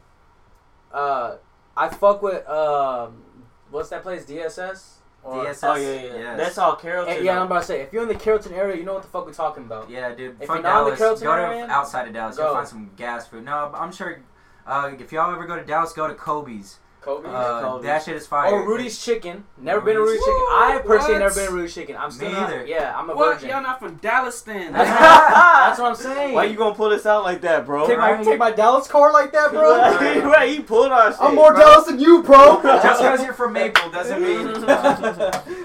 [0.94, 1.36] Uh,
[1.76, 3.24] I fuck with um,
[3.72, 4.26] what's that place?
[4.26, 5.01] DSS.
[5.24, 5.60] Or, DSS.
[5.64, 6.14] Oh yeah, yeah.
[6.14, 6.38] Yes.
[6.38, 7.24] That's all Carrollton.
[7.24, 7.40] Yeah.
[7.40, 9.26] I'm about to say, if you're in the Carrollton area, you know what the fuck
[9.26, 9.90] we're talking about.
[9.90, 10.42] Yeah, dude.
[10.42, 10.98] If you're not in the Dallas.
[10.98, 12.38] Carrollton go to area, outside of Dallas.
[12.38, 12.46] go.
[12.46, 13.46] You'll find some gas food.
[13.46, 14.20] No, I'm sure.
[14.66, 16.80] Uh, if y'all ever go to Dallas, go to Kobe's.
[17.02, 17.28] Kobe.
[17.28, 17.84] Uh, Kobe's.
[17.86, 18.52] that shit is fire.
[18.52, 19.44] or Rudy's Chicken.
[19.58, 20.46] Never been to Rudy's- Rudy's Chicken.
[20.52, 21.20] I personally What?
[21.20, 21.96] never been to Rudy's Chicken.
[21.98, 23.34] I'm still Me not- Yeah, I'm a What?
[23.36, 23.50] virgin.
[23.50, 24.72] Y'all not from Dallas then?
[24.74, 26.36] That's, that's what I'm saying.
[26.36, 27.88] Why you gonna pull this out like that, bro?
[27.88, 28.24] take my Right.
[28.24, 29.78] take my Dallas car like that, bro?
[29.80, 31.22] right, right, he pulled our shit.
[31.22, 31.62] I'm more bro.
[31.62, 32.62] Dallas than you, bro.
[32.62, 34.46] Just because you're from Maple doesn't mean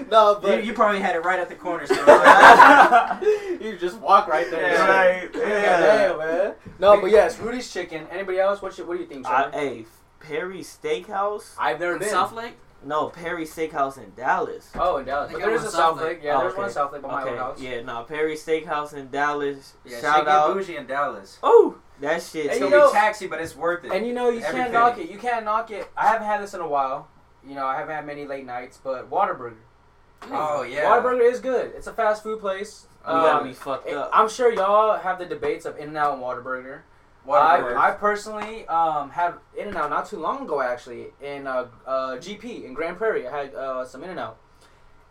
[0.09, 1.85] no, but you probably had it right at the corner.
[1.85, 1.95] So
[3.61, 4.71] you just walk right there.
[4.71, 5.29] Yeah, right.
[5.35, 5.79] Yeah, Yeah.
[6.07, 6.53] damn, man.
[6.79, 8.07] No, but yes, Rudy's Chicken.
[8.11, 8.61] Anybody else?
[8.61, 9.57] What, you, what do you think, I, Trevor?
[9.57, 9.85] hey,
[10.19, 11.53] Perry Steakhouse?
[11.59, 12.09] I've never In been.
[12.09, 12.53] South Lake?
[12.83, 14.69] No, Perry Steakhouse in Dallas.
[14.75, 15.29] Oh, in Dallas.
[15.29, 16.05] They But there is a in South South Lake.
[16.17, 16.19] Lake.
[16.23, 16.73] Yeah, Oh, there's one in okay.
[16.73, 17.59] South Lake by my Okay, old house.
[17.61, 19.73] yeah, no, Perry Steakhouse in Dallas.
[19.83, 20.53] yeah, Shout shit get out.
[20.53, 21.39] bougie in Dallas.
[21.41, 22.45] Oh, that shit.
[22.45, 23.91] It's And gonna know- be taxi, but it's worth it.
[23.91, 24.73] And you know, you Every can't penny.
[24.73, 25.09] knock it.
[25.09, 25.89] You can't knock it.
[25.97, 27.07] I haven't had this in a while.
[27.43, 29.55] You know, I haven't had many late nights, but Whataburger.
[30.31, 30.83] oh yeah.
[30.85, 31.73] Whataburger is good.
[31.75, 32.85] It's a fast food place.
[33.05, 34.09] you gotta Um, be fucked it- up.
[34.13, 36.43] I'm sure y'all have the debates of In-N-Out and Whataburger.
[36.43, 36.81] Whataburger.
[37.33, 42.63] I, I personally um, had In-N-Out not too long ago, actually, in uh, uh, GP
[42.63, 43.27] in Grand Prairie.
[43.27, 44.37] I had uh, some In-N-Out.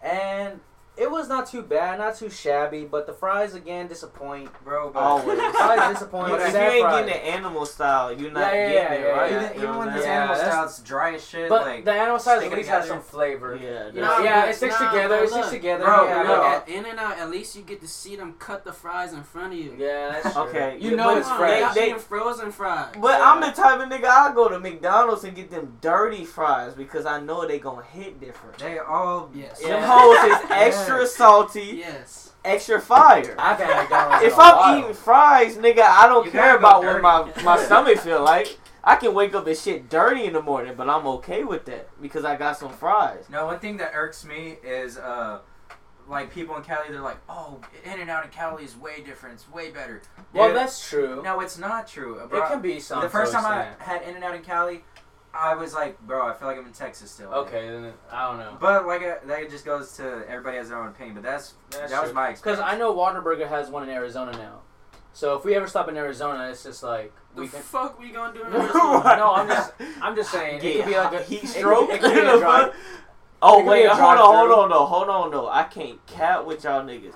[0.02, 0.61] And
[0.97, 4.49] it was not too bad, not too shabby, but the fries again disappoint.
[4.65, 4.91] bro.
[4.91, 5.39] But Always.
[5.39, 6.33] Fries disappoint.
[6.33, 7.07] if you ain't fries.
[7.07, 9.31] getting the animal style, you're not Yeah, yeah, getting yeah, it right.
[9.31, 10.05] yeah, even, You even when I'm this?
[10.07, 12.87] Yeah, animal that's- stout's dry as shit, But like the animal style at least has
[12.89, 13.59] some flavor.
[13.63, 15.17] Yeah, You know, Nah, yeah, it sticks nah, together.
[15.17, 15.85] It sticks together.
[15.85, 16.43] Bro, yeah, bro.
[16.43, 16.55] yeah.
[16.57, 19.23] At In and Out, at least you get to see them cut the fries in
[19.23, 19.75] front of you.
[19.79, 20.45] Yeah, that's true.
[20.45, 21.61] Okay, You know but it's Come fresh.
[21.61, 22.95] y'all They- eating frozen fries.
[23.01, 23.31] But Yeah.
[23.33, 27.05] I'm the type of nigga I go to McDonald's and get them dirty fries because
[27.07, 28.59] I know they gonna hit different.
[28.59, 29.61] they all Yes.
[29.61, 29.87] Them Yeah.
[29.87, 31.14] hoes is extra Yes.
[31.14, 32.33] salty, Yes.
[32.44, 33.35] extra fire.
[33.38, 34.25] I've had McDonald's.
[34.25, 38.22] If I'm eating fries, nigga, I don't You care about what my, my stomach feel
[38.22, 38.59] like.
[38.85, 41.88] I can wake up and shit dirty in the morning, but I'm okay with that
[42.01, 43.25] because I got some fries.
[43.29, 45.40] No, one thing that irks me is uh,
[46.09, 46.88] like people in Cali.
[46.90, 49.35] They're like, "Oh, In and Out in Cali is way different.
[49.35, 51.20] It's way better." well, Dude, that's true.
[51.25, 52.20] no, it's not true.
[52.20, 53.01] it can be some.
[53.01, 54.85] the first time I had In and Out in Cali,
[55.38, 58.38] I was like, "Bro, I feel like I'm in Texas still." Okay, then I don't
[58.38, 58.57] know.
[58.61, 61.14] But like uh, that just goes to everybody has their own opinion.
[61.14, 62.61] But that's, That's that was my experience.
[62.61, 62.75] Because.
[62.75, 64.61] I know Whataburger has one in Arizona now.
[65.12, 67.61] So if we ever stop in Arizona, it's just like The we can.
[67.62, 69.03] fuck we gonna do in No,
[69.35, 69.72] I'm just,
[70.03, 70.61] I'm just saying.
[70.62, 71.90] It could be like a heat it could be- stroke.
[71.90, 72.75] It could be a drive.
[73.40, 75.49] oh it could wait, be a hold on, hold on, though, hold on, though.
[75.49, 77.14] I can't cap with y'all niggas.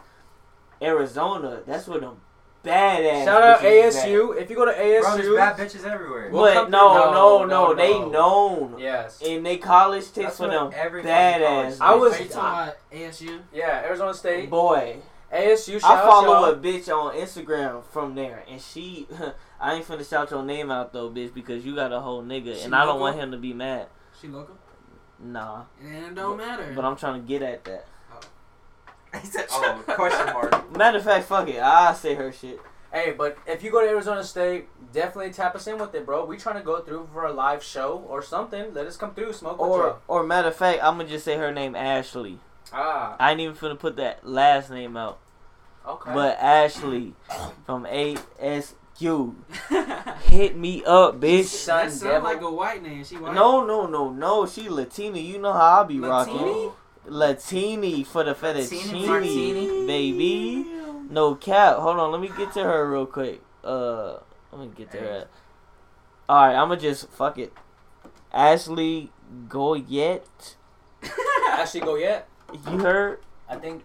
[0.83, 2.21] Arizona, that's where them
[2.65, 3.25] badass.
[3.25, 3.97] Shout out bitches is.
[3.97, 4.37] ASU.
[4.41, 6.29] If you go to Bro, there's ASU, bad bitches everywhere.
[6.31, 8.09] We'll But no, no, no, no, no, they no.
[8.11, 11.79] known yes, And they college That's tips for them every fucking badass.
[11.81, 12.77] I was- Are you talking about
[13.13, 13.41] ASU?
[13.53, 14.97] yeah, Arizona State, boy.
[15.33, 15.81] ASU.
[15.81, 16.45] Shout I follow y'all.
[16.47, 19.07] a bitch on Instagram from there, and she.
[19.61, 22.57] I ain't finna shout your name out though, bitch, because you got a whole nigga,
[22.57, 23.87] She and I don't want him to be mad.
[24.21, 24.57] She local?
[25.23, 26.73] Nah, And it don't matter.
[26.75, 27.87] but I'm trying to get at that.
[29.21, 32.61] he said, "Oh, question mark." Matter of fact, fuck it, I say her shit.
[32.93, 36.25] Hey, but if you go to Arizona State, definitely tap us in with it, bro.
[36.25, 38.75] We trying to go through for a live show or something.
[38.75, 39.99] Let us come through, smoke Or, y'all.
[40.09, 42.39] or matter of fact, I'm gonna just say her name Ashley.
[42.73, 45.19] Ah, I ain't even finna put that last name out,
[45.87, 46.13] okay.
[46.13, 47.15] but Ashley
[47.67, 49.35] from ASU,
[50.25, 51.45] hit me up, bitch.
[51.45, 52.23] Son that sounds devil.
[52.29, 53.05] like a white name.
[53.05, 53.35] She white?
[53.35, 54.47] No, no, no, no.
[54.47, 55.19] She Latina.
[55.19, 56.73] You know how I be rocking.
[57.11, 58.07] Latini?
[58.07, 59.87] For the fettuccine, martini.
[59.87, 60.67] baby.
[61.11, 61.77] No cap.
[61.79, 63.43] Hold on, let me get to her real quick.
[63.65, 64.19] Uh,
[64.53, 65.29] let me get to her.
[66.29, 67.53] All right, I'ma just fuck it.
[68.33, 69.11] Ashley
[69.49, 70.55] Goyette.
[71.51, 72.29] Ashley go yet?
[72.71, 73.19] You heard?
[73.49, 73.85] I think.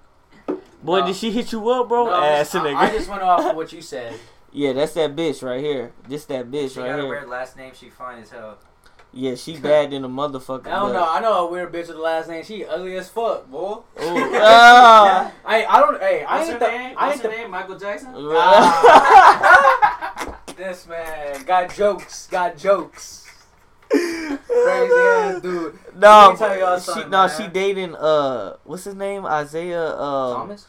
[0.83, 1.07] Boy, No.
[1.07, 2.05] did she hit you up, bro?
[2.05, 2.75] No, I'm Ass just- nigga.
[2.75, 4.13] I, I just went off of what you said.
[4.51, 5.93] yeah, that's that bitch right here.
[6.07, 7.09] Just that bitch She right got a here.
[7.09, 7.71] weird last name.
[7.75, 8.59] She fine as hell.
[9.17, 10.67] Yeah, she bad than a motherfucker.
[10.67, 11.07] I don't but- know.
[11.09, 12.43] I know a weird bitch with the last name.
[12.43, 13.75] She ugly as fuck, boy.
[13.77, 15.31] Ooh, ah.
[15.45, 15.99] I I don't.
[16.01, 16.67] Hey, I What's her ain't the.
[16.67, 16.95] name?
[16.97, 17.37] I What's ain't her the.
[17.37, 17.51] name?
[17.51, 18.13] Michael Jackson?
[20.57, 22.27] This man got jokes.
[22.27, 23.21] Got jokes.
[23.89, 25.77] Crazy ass dude.
[25.95, 27.37] No, Let me tell y'all she something, no, man.
[27.37, 29.25] she dating uh, what's his name?
[29.25, 29.95] Isaiah.
[29.95, 30.67] Um, Thomas.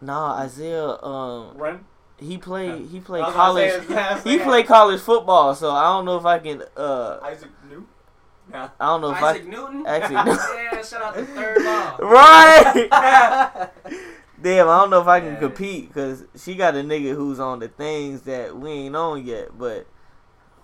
[0.00, 0.88] Nah, Isaiah.
[1.02, 1.84] Um, Run.
[2.22, 4.14] He played he play I was gonna say college.
[4.14, 4.46] his He name.
[4.46, 6.62] play college football, so I don't know if I can.
[6.76, 7.86] Uh, Isaac New.
[8.54, 9.84] I don't know if Isaac Newton?
[9.86, 11.96] Actually, yeah, shout out to Third Law.
[11.98, 13.70] Right.
[14.42, 15.38] Damn, I don't know if I can Yeah.
[15.38, 19.56] compete because she got a nigga who's on the things that we ain't on yet.
[19.56, 19.86] But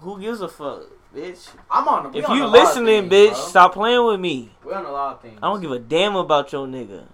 [0.01, 0.83] who gives a fuck,
[1.15, 1.49] bitch?
[1.71, 2.13] I'm on.
[2.13, 3.49] We If on you a lot of listening, things, bitch, bro.
[3.49, 4.51] stop playing with me.
[4.65, 5.39] We're on a lot of things.
[5.41, 7.05] I don't give a damn about your nigga.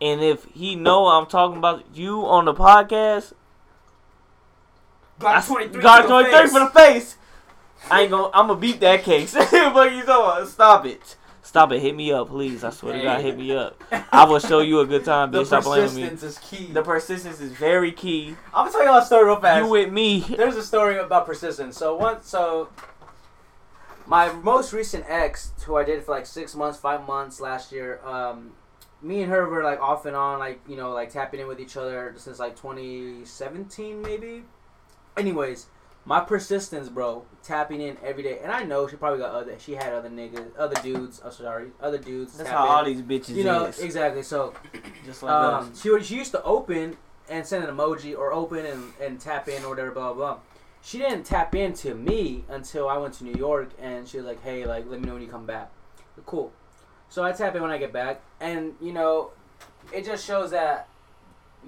[0.00, 3.32] And if he know I'm talking about you on the podcast,
[5.18, 6.52] Got I- 23 got to the 23 face.
[6.52, 7.16] for the face.
[7.90, 8.30] I ain't gonna.
[8.34, 9.34] I'm gonna beat that case.
[9.50, 10.02] but you
[10.46, 11.16] stop it.
[11.42, 11.80] Stop it.
[11.80, 12.62] Hit me up, please.
[12.62, 13.82] I swear to God, hit me up.
[14.12, 15.46] I will show you a good time, bitch.
[15.46, 16.02] Stop blaming me.
[16.02, 16.72] persistence is key.
[16.72, 18.36] The persistence is very key.
[18.52, 19.64] I'm gonna tell y'all a story real fast.
[19.64, 20.20] You with me?
[20.20, 21.76] There's a story about persistence.
[21.78, 22.68] So once, so
[24.06, 28.00] my most recent ex, who I dated for like six months, five months last year,
[28.04, 28.52] um,
[29.00, 31.60] me and her were like off and on, like you know, like tapping in with
[31.60, 34.44] each other since like 2017 maybe.
[35.16, 35.66] Anyways,
[36.04, 39.74] my persistence, bro, tapping in every day, and I know she probably got other, she
[39.74, 41.20] had other niggas, other dudes.
[41.24, 42.36] Oh, sorry, other dudes.
[42.38, 42.70] That's how in.
[42.70, 43.78] all these bitches You know is.
[43.80, 44.22] exactly.
[44.22, 44.54] So
[45.04, 45.82] Just like um, us.
[45.82, 46.96] she would, she used to open
[47.28, 50.38] and send an emoji or open and, and tap in or whatever, blah, blah blah.
[50.80, 54.42] She didn't tap into me until I went to New York and she was like,
[54.42, 55.70] "Hey, like, let me know when you come back."
[56.24, 56.52] Cool.
[57.08, 59.30] So I tap in when I get back, and you know,
[59.92, 60.88] it just shows that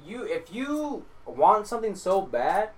[0.07, 2.71] you, if you want something so bad,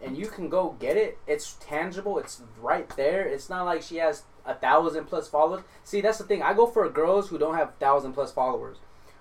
[0.00, 2.18] and you can go get it, it's tangible.
[2.18, 3.22] It's right there.
[3.26, 5.62] It's not like she has a thousand plus followers.
[5.84, 6.42] See, that's the thing.
[6.42, 8.78] I go for girls who don't have thousand plus followers.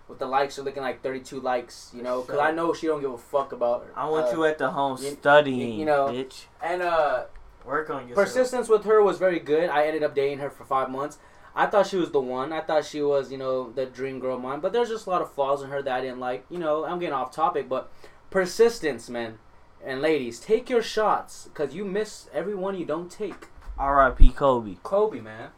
[0.07, 2.99] With the likes are looking like 32 likes, you know, because I know she don't
[2.99, 3.91] give a fuck about her.
[3.95, 6.45] I want Uh, you at the home you- studying, you know, bitch.
[6.61, 7.25] And uh,
[7.63, 8.27] Work on yourself.
[8.27, 9.69] persistence with her was very good.
[9.69, 11.17] I ended up dating her for five months.
[11.55, 12.53] I thought she was the one.
[12.53, 14.59] I thought she was, you know, the dream girl mine.
[14.61, 16.45] But there's just a lot of flaws in her that I didn't like.
[16.49, 17.91] You know, I'm getting off topic, but
[18.29, 19.37] persistence, man.
[19.83, 23.47] And ladies, take your shots because you miss every one you don't take.
[23.77, 24.29] R.I.P.
[24.29, 24.75] Kobe.
[24.83, 25.49] Kobe, man.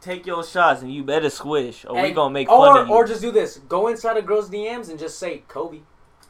[0.00, 2.88] Take your shots and you better squish, or we Hey, gonna make or, fun of
[2.88, 2.94] you.
[2.94, 3.58] Or just do this.
[3.68, 5.80] Go inside a girl's DMs and just say Kobe.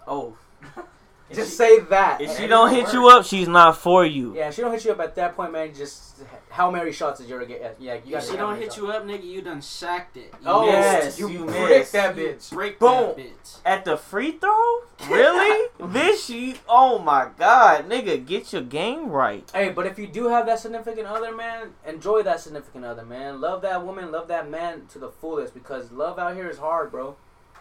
[0.06, 0.36] oh,
[1.32, 2.20] Just say that.
[2.20, 4.34] if she don't hit you up, she's not for you.
[4.34, 5.72] Yeah, if she don't hit you up at that point, man.
[5.72, 6.18] Just
[6.50, 7.76] how many shots is your get?
[7.78, 8.24] Yeah, you If got.
[8.24, 10.32] she don't hit you up, nigga, you done shacked it.
[10.40, 11.92] You Oh, Yes, you, you break missed.
[11.92, 12.50] that You bitch.
[12.52, 12.90] break Boom.
[12.90, 13.58] that bitch.
[13.64, 14.80] At the free throw?
[15.08, 15.68] Really?
[15.80, 16.30] this?
[16.68, 19.50] Oh my god, nigga, get your game right.
[19.54, 23.40] Hey, but if you do have that significant other, man, enjoy that significant other, man.
[23.40, 26.90] Love that woman, love that man to the fullest because love out here is hard,
[26.90, 27.16] bro.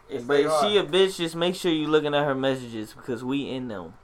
[0.10, 0.62] Yes, but if are.
[0.64, 3.94] she a bitch, just make sure you looking at her messages because we in them.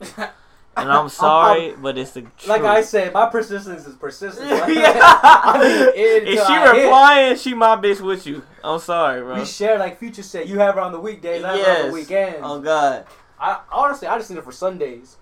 [0.76, 2.46] And I'm sorry, but it's the truth.
[2.48, 4.48] like I said, my persistence is persistence.
[4.68, 4.92] Yeah.
[5.42, 6.82] I'm if she I hit.
[6.84, 8.42] replying, she my bitch with you.
[8.62, 9.36] I'm sorry, bro.
[9.38, 10.48] We share like Future said.
[10.48, 11.86] You have her on the weekdays, I have her on Yes.
[11.86, 12.38] the weekends.
[12.42, 13.06] Oh god,
[13.40, 15.16] I honestly, I just need her for Sundays.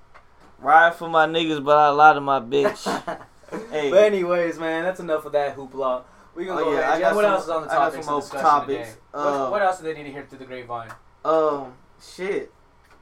[0.59, 2.85] ride for my niggas, but I lie to my bitch.
[3.71, 3.91] Hey.
[3.91, 6.03] But anyways, man, that's enough of that hoopla.
[6.35, 6.95] We can Oh, go yeah, ahead.
[6.95, 8.97] I got what some- else is on the I got topics some topics.
[9.13, 10.91] Uh, what, what else do they need to hear through the grapevine?
[11.25, 12.51] Um, shit.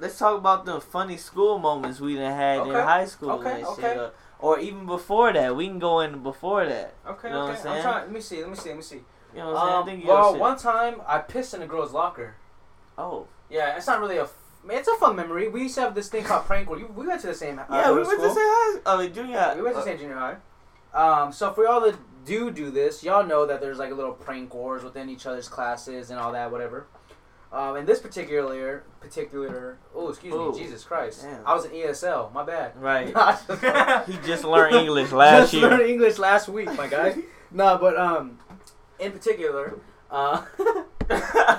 [0.03, 3.65] Let's talk about the funny school moments we done had in high school Okay, and
[3.67, 3.83] okay.
[3.83, 3.99] shit.
[3.99, 4.11] uh,
[4.41, 5.55] or even before that.
[5.55, 6.95] We can go in before that.
[7.07, 7.69] Okay, You know what okay.
[7.69, 8.03] I'm I'm trying.
[8.07, 8.41] Let me see.
[8.41, 8.69] Let me see.
[8.71, 8.97] Let me see.
[9.33, 9.79] You know what I'm saying?
[9.79, 12.35] Um, Think of well, one time I pissed in a girl's locker.
[12.99, 13.29] Oh.
[13.49, 14.25] Yeah, it's not really a.
[14.25, 14.35] f-
[14.69, 15.47] It's a fun memory.
[15.49, 17.61] We used to have this thing called prank where you, we went to the same.
[17.61, 18.35] Uh, Yeah, we went to school.
[18.35, 19.55] say high I mean, junior high.
[19.55, 20.37] We went to Uh, same junior high.
[20.95, 24.13] Um, so for y'all that do do this, y'all know that there's like a little
[24.13, 26.87] prank wars within each other's classes and all that, whatever.
[27.53, 30.53] Um, in this particular particular, oh excuse Ooh.
[30.53, 31.47] me, Jesus Christ, Damn.
[31.47, 32.33] I was in ESL.
[32.33, 32.73] My bad.
[32.81, 33.13] Right.
[34.07, 35.69] He just learned English last just year.
[35.69, 37.17] learned English last week, my guy.
[37.51, 38.39] no, but um,
[38.99, 39.79] in particular,
[40.11, 40.45] uh,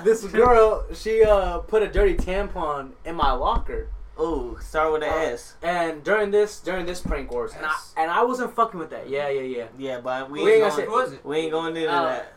[0.02, 3.88] this girl, she uh put a dirty tampon in my locker.
[4.18, 5.54] oh start with an Uh, S.
[5.62, 9.08] And during this during this prank wars, and I and I wasn't fucking with that.
[9.08, 9.66] Yeah, yeah, yeah.
[9.78, 11.24] Yeah, but we, We ain't ain't going, say- was it?
[11.24, 12.32] we ain't going into Uh, that.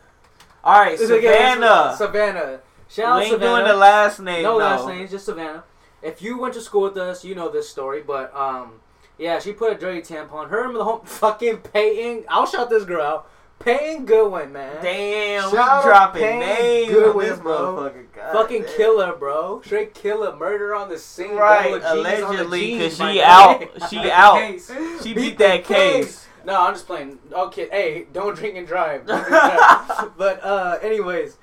[0.63, 1.95] All right, Savannah.
[1.97, 2.59] Savannah.
[2.89, 3.55] Shout out we ain't Savannah.
[3.63, 4.43] doing the last name.
[4.43, 4.65] no though.
[4.65, 5.63] last names, just Savannah.
[6.01, 8.01] If you went to school with us, you know this story.
[8.01, 8.79] But um,
[9.17, 10.49] yeah, she put a dirty tampon.
[10.49, 12.25] Her and the whole fucking Peyton.
[12.29, 13.29] I'll shout this girl out.
[13.59, 14.83] Peyton Goodwin, man.
[14.83, 17.91] Damn, Shout we dropping names Goodwin, on this bro.
[18.31, 18.77] Fucking damn.
[18.77, 19.61] killer, bro.
[19.65, 20.35] Straight killer.
[20.35, 21.35] Murder on the scene.
[21.35, 23.63] Right, double G's on the allegedly, because she out.
[23.89, 24.61] She out.
[25.03, 26.27] She beat that case.
[26.45, 27.17] No, I'm just playing.
[27.33, 29.05] Okay, hey, don't drink and drive.
[29.07, 30.11] Don't drink and drive.
[30.17, 31.37] but uh, anyways,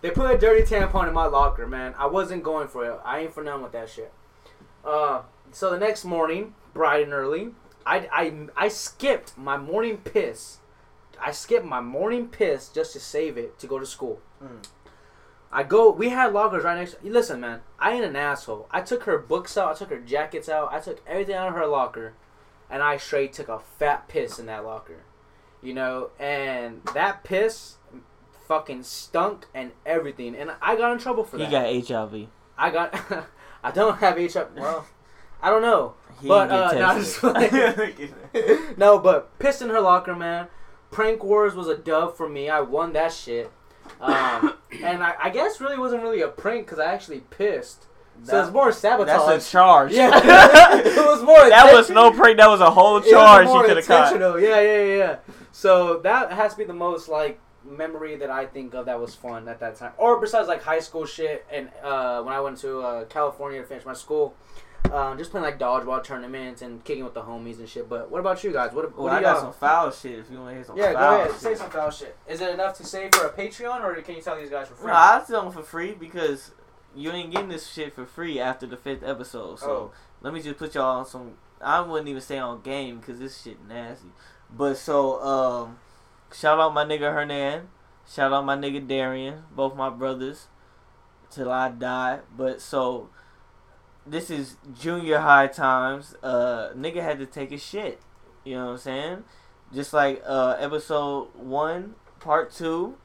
[0.00, 1.94] they put a dirty tampon in my locker, man.
[1.98, 3.00] I wasn't going for it.
[3.04, 4.12] I ain't for none with that shit.
[4.84, 7.50] Uh, so the next morning, bright and early,
[7.84, 10.58] I I I skipped my morning piss.
[11.20, 14.20] I skipped my morning piss just to save it to go to school.
[14.42, 14.64] Mm.
[15.50, 15.90] I go.
[15.90, 17.02] We had lockers right next.
[17.02, 17.60] Listen, man.
[17.78, 18.68] I ain't an asshole.
[18.70, 19.74] I took her books out.
[19.74, 20.72] I took her jackets out.
[20.72, 22.14] I took everything out of her locker,
[22.70, 25.02] and I straight took a fat piss in that locker.
[25.62, 27.76] You know, and that piss
[28.48, 31.86] fucking stunk and everything, and I got in trouble for He that.
[31.86, 32.26] got HIV.
[32.56, 33.26] I got.
[33.62, 34.48] I don't have HIV.
[34.56, 34.86] Well,
[35.42, 35.94] I don't know.
[36.20, 38.14] He But, uh, no, I'm tested.
[38.76, 40.48] no, but pissed in her locker, man.
[40.90, 42.48] Prank Wars was a dub for me.
[42.48, 43.52] I won that shit.
[44.00, 47.84] Um, and I, I guess really wasn't really a prank because I actually pissed.
[48.24, 49.28] So it's more sabotage.
[49.28, 49.92] That's a charge.
[49.92, 50.10] yeah,
[50.78, 51.48] it was more.
[51.48, 52.38] that was intention- no prank.
[52.38, 54.40] That was a whole was charge he could have caught.
[54.40, 55.16] yeah, yeah, yeah.
[55.52, 59.14] So that has to be the most like memory that I think of that was
[59.14, 59.92] fun at that time.
[59.98, 63.66] Or besides like high school shit and uh, when I went to uh, California to
[63.66, 64.34] finish my school.
[64.92, 67.88] Um, just playing like dodgeball tournaments and kicking with the homies and shit.
[67.90, 68.72] But what about you guys?
[68.72, 70.18] What, what Well, do I got some foul shit.
[70.20, 71.30] If you want to hear some Yeah, foul go ahead.
[71.32, 71.40] shit.
[71.40, 72.16] Say some foul shit.
[72.26, 74.74] Is it enough to save for a Patreon, or can you tell these guys for
[74.76, 74.86] free?
[74.86, 76.52] No, I tell them for free because
[76.94, 79.58] you ain't getting this shit for free after the fifth episode.
[79.58, 79.92] So Oh.
[80.22, 81.32] let me just put y'all on some.
[81.60, 84.08] I wouldn't even say on game because this shit nasty.
[84.50, 85.78] But so um,
[86.32, 87.68] shout out my nigga Hernan.
[88.10, 89.44] Shout out my nigga Darian.
[89.54, 90.48] Both my brothers.
[91.30, 92.20] Till I die.
[92.36, 93.10] But so
[94.06, 96.14] this is junior high times.
[96.22, 98.00] Uh, nigga had to take a shit.
[98.44, 99.24] You know what I'm saying?
[99.74, 102.96] Just like uh, episode one, part two.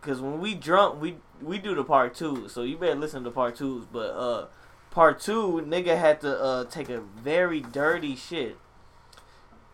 [0.00, 3.30] Cause when we drunk, we we do the part two, so you better listen to
[3.30, 3.84] part twos.
[3.84, 4.46] But uh,
[4.90, 8.56] part two, nigga had to uh take a very dirty shit,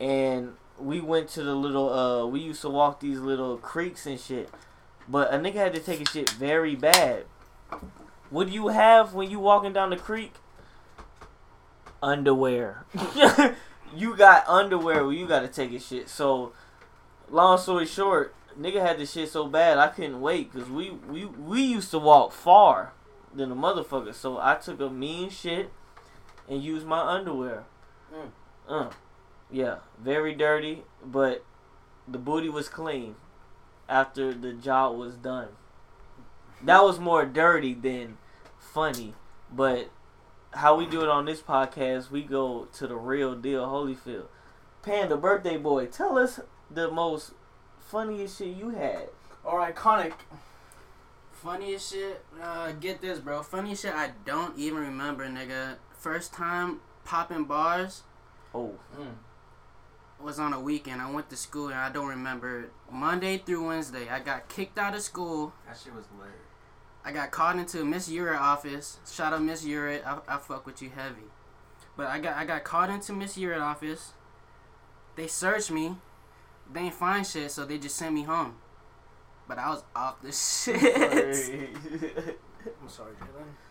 [0.00, 4.18] and we went to the little uh we used to walk these little creeks and
[4.20, 4.50] shit,
[5.08, 7.24] but a nigga had to take a shit very bad.
[8.30, 10.34] What do you have when you walking down the creek?
[12.02, 12.84] Underwear.
[13.94, 16.08] you got underwear where you got to take a shit.
[16.08, 16.52] So,
[17.30, 21.24] long story short, nigga had this shit so bad I couldn't wait because we, we
[21.24, 22.92] we used to walk far
[23.34, 24.14] than a motherfucker.
[24.14, 25.70] So I took a mean shit
[26.48, 27.64] and used my underwear.
[28.12, 28.30] Mm.
[28.68, 28.90] Uh,
[29.50, 31.44] yeah, very dirty, but
[32.08, 33.16] the booty was clean
[33.88, 35.48] after the job was done.
[36.62, 38.18] That was more dirty than
[38.58, 39.14] funny,
[39.52, 39.90] but
[40.52, 44.26] how we do it on this podcast, we go to the real deal, Holyfield.
[44.82, 47.32] Panda, birthday boy, tell us the most
[47.78, 49.08] funniest shit you had.
[49.44, 50.12] Or iconic.
[51.32, 53.42] Funniest shit, uh, get this, bro.
[53.42, 55.76] Funniest shit I don't even remember, nigga.
[55.96, 58.02] First time popping bars
[58.54, 59.14] Oh, Mm.
[60.20, 61.00] Was on a weekend.
[61.00, 62.70] I went to school and I don't remember.
[62.90, 65.52] Monday through Wednesday, I got kicked out of school.
[65.66, 66.30] That shit was lit.
[67.04, 68.98] I got called into Miss Ura office.
[69.08, 69.98] Shout out Miss Ura.
[70.28, 71.30] I, I fuck with you heavy.
[71.96, 74.12] But I got I got called into Miss Ura office.
[75.14, 75.96] They searched me.
[76.72, 78.56] They ain't find shit, so they just sent me home.
[79.48, 80.82] But I was off the shit.
[82.82, 83.65] I'm sorry, Jalen.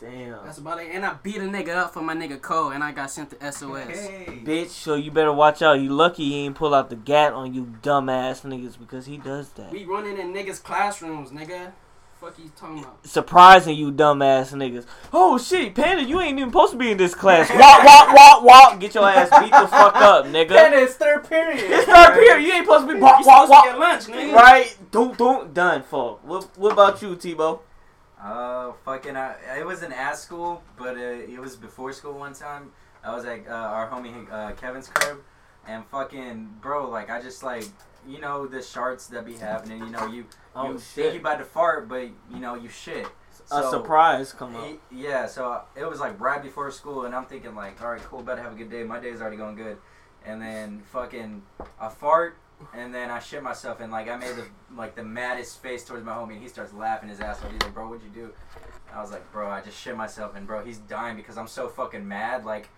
[0.00, 0.44] Damn.
[0.44, 0.88] That's about it.
[0.92, 3.52] And I beat a nigga up for my nigga Cole, and I got sent to
[3.52, 3.88] SOS.
[3.88, 4.40] Hey.
[4.44, 5.80] Bitch, so you better watch out.
[5.80, 9.50] You lucky he ain't pull out the gat on you dumbass niggas because he does
[9.50, 9.70] that.
[9.70, 11.72] We running in niggas' classrooms, nigga.
[12.20, 13.06] Fuck you talking about?
[13.06, 14.86] Surprising you dumbass niggas.
[15.12, 17.50] Oh shit, Panda, you ain't even supposed to be in this class.
[17.54, 18.80] Walk, walk, walk, walk.
[18.80, 20.48] Get your ass beat the fuck up, nigga.
[20.48, 21.60] Panda, it's third period.
[21.62, 22.46] It's third period.
[22.46, 23.80] You ain't supposed to be You walk, walk, supposed to get walk.
[23.80, 24.34] lunch, nigga.
[24.34, 24.78] Right?
[24.90, 25.52] Don't, don't.
[25.52, 26.18] Done for.
[26.22, 27.60] What, what about you, Tebow?
[28.22, 32.72] Uh, fucking, I, it wasn't at school, but uh, it was before school one time.
[33.04, 35.18] I was at uh, our homie uh, Kevin's crib,
[35.66, 37.64] and fucking, bro, like, I just, like,
[38.08, 40.24] you know, the sharts that be happening, you know, you,
[40.54, 40.82] Oh you shit.
[40.94, 42.02] think you about to fart, but,
[42.32, 43.06] you know, you shit.
[43.50, 44.66] A So- surprise come up.
[44.90, 48.02] Yeah, so uh, it was like right before school, and I'm thinking like, all right,
[48.02, 48.82] cool, better have a good day.
[48.82, 49.76] My day's already going good,
[50.24, 51.42] and then fucking
[51.78, 52.38] I fart,
[52.74, 54.44] and then I shit myself, and like I made the
[54.76, 57.50] like the maddest face towards my homie, and he starts laughing his ass off.
[57.52, 58.32] He's like, bro, what'd you do?
[58.94, 61.68] I was like, bro, I just shit myself, and bro, he's dying because I'm so
[61.68, 62.68] fucking mad, like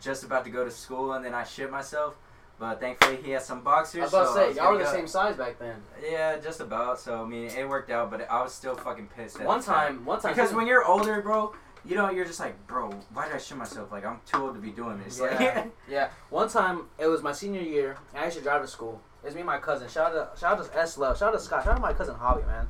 [0.00, 2.16] just about to go to school, and then I shit myself.
[2.58, 4.02] But thankfully, he has some I boxers.
[4.02, 4.92] was about so to I say, y'all were the go.
[4.92, 5.76] same size back then.
[6.08, 7.00] Yeah, just about.
[7.00, 9.40] So I mean, it worked out, but I was still fucking pissed.
[9.40, 9.96] At One time.
[9.96, 10.32] time, one time.
[10.34, 13.56] Because when you're older, bro, you know, you're just like, bro, why did I shit
[13.58, 13.90] myself?
[13.90, 15.18] Like, I'm too old to be doing this.
[15.18, 15.64] Like, Yeah.
[15.88, 17.96] Yeah, one time it was my senior year.
[18.14, 19.00] I used to drive to school.
[19.22, 19.88] It was me and my cousin.
[19.88, 21.18] Shout out, to, shout out to S Love.
[21.18, 21.64] Shout out to Scott.
[21.64, 22.66] Shout out to my cousin Hobby, man.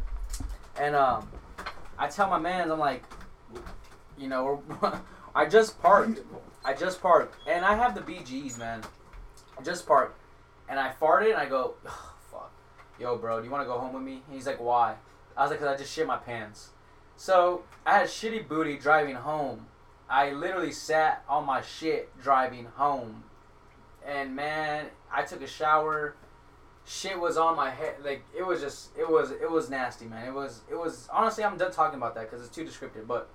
[0.79, 1.29] And um,
[1.99, 3.05] I tell my man, I'm like,
[4.19, 4.63] you know,
[5.35, 6.21] I just parked.
[6.65, 8.83] I just parked, and I have the BGs, man.
[9.59, 10.19] I just parked,
[10.69, 12.53] and I farted, and I go, oh, fuck,
[13.01, 14.23] yo, bro, do you want to go home with me?
[14.27, 14.95] And he's like, why?
[15.37, 16.71] I was like, cause I just shit my pants.
[17.17, 19.67] So I had shitty booty driving home.
[20.09, 23.25] I literally sat on my shit driving home.
[24.07, 26.17] And man, I took a shower.
[26.85, 27.97] Shit was on my head.
[28.05, 30.27] Like it was just it was it was nasty, man.
[30.27, 33.29] It was it was honestly I'm done talking about that cuz it's too descriptive, but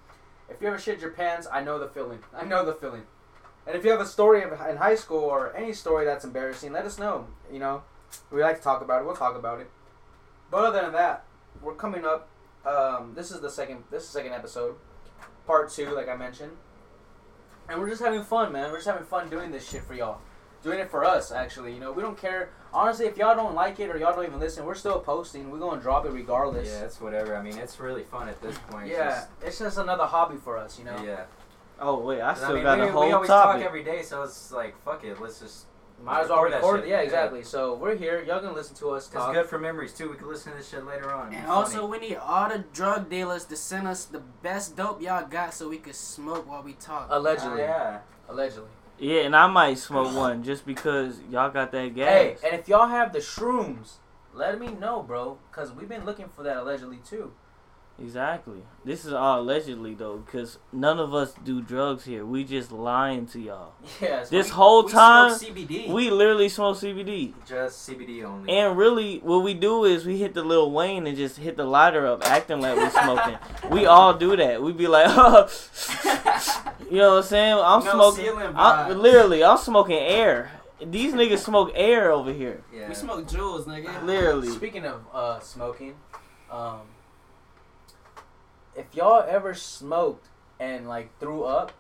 [0.50, 2.20] if you ever shit your pants, I know the feeling.
[2.34, 3.04] I know the feeling.
[3.66, 6.86] And if you have a story in high school or any story that's embarrassing, let
[6.86, 7.28] us know.
[7.52, 7.84] You know,
[8.32, 9.06] we like to talk about it.
[9.06, 9.70] We'll talk about it.
[10.50, 11.26] But other than that,
[11.62, 12.30] we're coming up.
[12.66, 13.84] Um, this is the second.
[13.92, 14.76] This is the second episode,
[15.46, 16.54] part two, like I mentioned.
[17.70, 18.72] And we're just having fun, man.
[18.72, 20.22] We're just having fun doing this shit for y'all.
[20.64, 21.74] Doing it for us, actually.
[21.74, 22.52] You know, we don't care.
[22.74, 25.50] Honestly, if y'all don't like it or y'all don't even listen, we're still posting.
[25.50, 26.68] We're going to drop it regardless.
[26.68, 27.36] yeah, it's whatever.
[27.36, 28.88] I mean, it's really fun at this point.
[28.88, 31.02] Yeah, Just- it's just another hobby for us, you know.
[31.04, 31.26] yeah.
[31.80, 33.08] Oh wait, I still mean, got we, a whole topic.
[33.08, 33.62] we always topic.
[33.62, 35.66] talk every day, so it's like, fuck it, let's just.
[36.04, 36.84] Might as well record it.
[36.84, 36.90] shit.
[36.90, 37.44] Yeah, exactly.
[37.44, 38.24] So we're here.
[38.24, 39.30] Y'all can listen to us talk.
[39.30, 40.12] It's good for memories too.
[40.12, 41.34] We can listen to this shit later on.
[41.34, 42.00] And also, funny.
[42.00, 45.70] we need all the drug dealers to send us the best dope y'all got so
[45.70, 47.08] we could smoke while we talk.
[47.10, 47.64] Allegedly.
[47.64, 48.00] Oh, yeah.
[48.30, 48.70] Allegedly.
[49.00, 52.10] Yeah, and I might smoke one just because y'all got that gas.
[52.10, 53.98] Hey, and if y'all have the shrooms,
[54.34, 55.38] let me know, bro.
[55.52, 57.34] Because we've been looking for that allegedly, too.
[58.00, 58.62] Exactly.
[58.86, 62.24] This is all allegedly though, because none of us do drugs here.
[62.26, 63.74] We just lying to y'all.
[64.02, 64.30] Yes.
[64.30, 65.90] This we- whole We time, smoke CBD.
[65.90, 67.34] we literally smoke CBD.
[67.48, 68.56] Just CBD only.
[68.56, 71.66] And really, what we do is we hit the little Wayne and just hit the
[71.66, 73.38] lighter up, acting like we're smoking.
[73.72, 74.62] we all do that.
[74.62, 75.08] We be like,
[76.92, 77.54] you know what I'm saying?
[77.60, 78.26] I'm No smoking.
[78.26, 80.52] ceiling I'm, literally, I'm smoking air.
[80.80, 82.62] These niggas smoke air over here.
[82.72, 82.88] yeah.
[82.90, 84.04] we smoke jewels, nigga.
[84.04, 84.50] Literally.
[84.50, 85.96] Speaking of uh, smoking,
[86.52, 86.82] um,
[88.78, 90.28] if y'all ever smoked
[90.60, 91.74] and like threw up,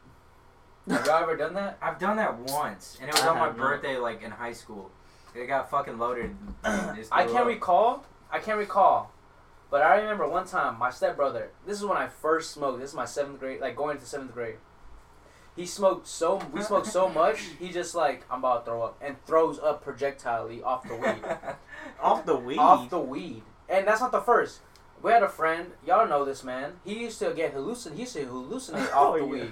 [0.90, 1.78] have y'all ever done that?
[1.82, 4.92] I've done that once, and it was I on my birthday, like in high school.
[5.36, 6.36] It got fucking loaded.
[6.64, 7.48] and just I threw can't up.
[7.48, 8.06] recall.
[8.32, 9.12] I can't recall.
[9.70, 11.50] But I remember one time, my stepbrother.
[11.66, 12.80] This is when I first smoked.
[12.80, 14.56] This is my seventh grade, like going into seventh grade.
[15.58, 17.42] He smoked so we smoked so much.
[17.60, 21.24] He just like I'm about to throw up and throws up projectilely off the weed.
[22.02, 22.60] Off the weed.
[22.60, 23.42] off the weed.
[23.68, 24.60] And that's not the first.
[25.04, 26.74] We had a friend, y'all know this man.
[26.84, 27.94] He used to get hallucin.
[27.94, 29.44] He used to hallucinate oh, off Oh, the yeah.
[29.44, 29.52] weed.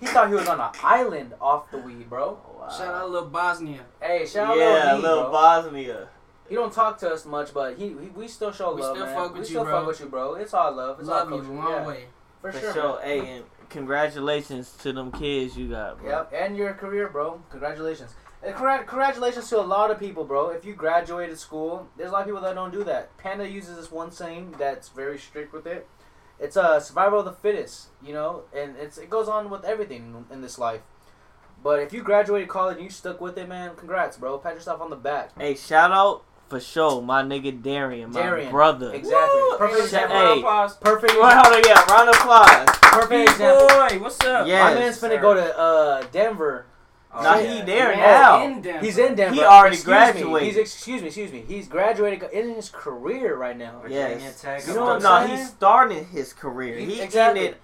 [0.00, 2.38] He thought he was on an island off the weed, bro.
[2.58, 2.68] Wow.
[2.68, 3.80] Shout out little Bosnia.
[4.00, 5.30] Hey, shout out yeah, Lil D, little.
[5.30, 6.08] Bosnia.
[6.48, 9.06] He don't talk to us much, but he, he we still show We love, still
[9.06, 9.14] man.
[9.14, 9.78] fuck with we you, still bro.
[9.78, 10.34] fuck with you, bro.
[10.34, 10.98] It's all love.
[11.00, 11.58] It's Love all you culture.
[11.60, 12.04] long yeah, way.
[12.40, 12.72] for, For sure.
[12.74, 13.00] sure.
[13.02, 16.08] Hey, and congratulations to them kids you got, bro.
[16.10, 17.40] Yep, and your career, bro.
[17.50, 18.14] Congratulations.
[18.44, 20.50] And congrat- congratulations to a lot of people, bro.
[20.50, 23.16] If you graduated school, there's a lot of people that don't do that.
[23.16, 25.88] Panda uses this one saying that's very strict with it.
[26.38, 29.64] It's a uh, survival of the fittest, you know, and it's it goes on with
[29.64, 30.80] everything in this life.
[31.62, 34.36] But if you graduated college and you stuck with it, man, congrats, bro.
[34.38, 35.30] Pat yourself on the back.
[35.38, 38.50] Hey, shout out for sure, my nigga Darian, my Darian.
[38.50, 38.92] brother.
[38.92, 39.40] Exactly.
[39.40, 39.56] Woo!
[39.56, 40.16] Perfect Hey, example.
[40.18, 41.12] Hey, Perfect.
[41.14, 42.68] wait, hold on, yeah, round of applause.
[42.82, 43.66] Perfect example.
[43.68, 44.46] boy, what's up?
[44.46, 44.64] Yeah.
[44.64, 45.20] My man's finna sir.
[45.22, 46.66] go to uh, Denver.
[47.16, 47.54] Oh, Nah, yeah.
[47.54, 48.00] he there Yeah.
[48.00, 48.44] now.
[48.44, 48.84] In Denver.
[48.84, 49.34] He's in Denver.
[49.34, 49.92] He already Excuse Me.
[50.12, 50.48] graduated.
[50.48, 51.44] He's excuse me, excuse me.
[51.46, 53.78] He's graduated in his career right now.
[53.82, 54.40] Virginia Yes.
[54.40, 54.66] Tech.
[54.66, 55.38] You know what I'm no, saying?
[55.38, 56.76] he's starting his career.
[56.76, 57.40] He Exactly.
[57.42, 57.56] ended.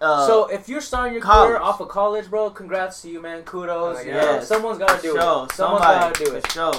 [0.00, 1.48] Uh, so if you're starting your college.
[1.50, 3.42] career off of college, bro, congrats to you, man.
[3.42, 3.98] Kudos.
[3.98, 4.14] Oh, you yeah.
[4.22, 4.48] Yes.
[4.48, 5.52] someone's gotta do for sure, it.
[5.52, 6.50] Someone's somebody gotta do it.
[6.52, 6.72] sure.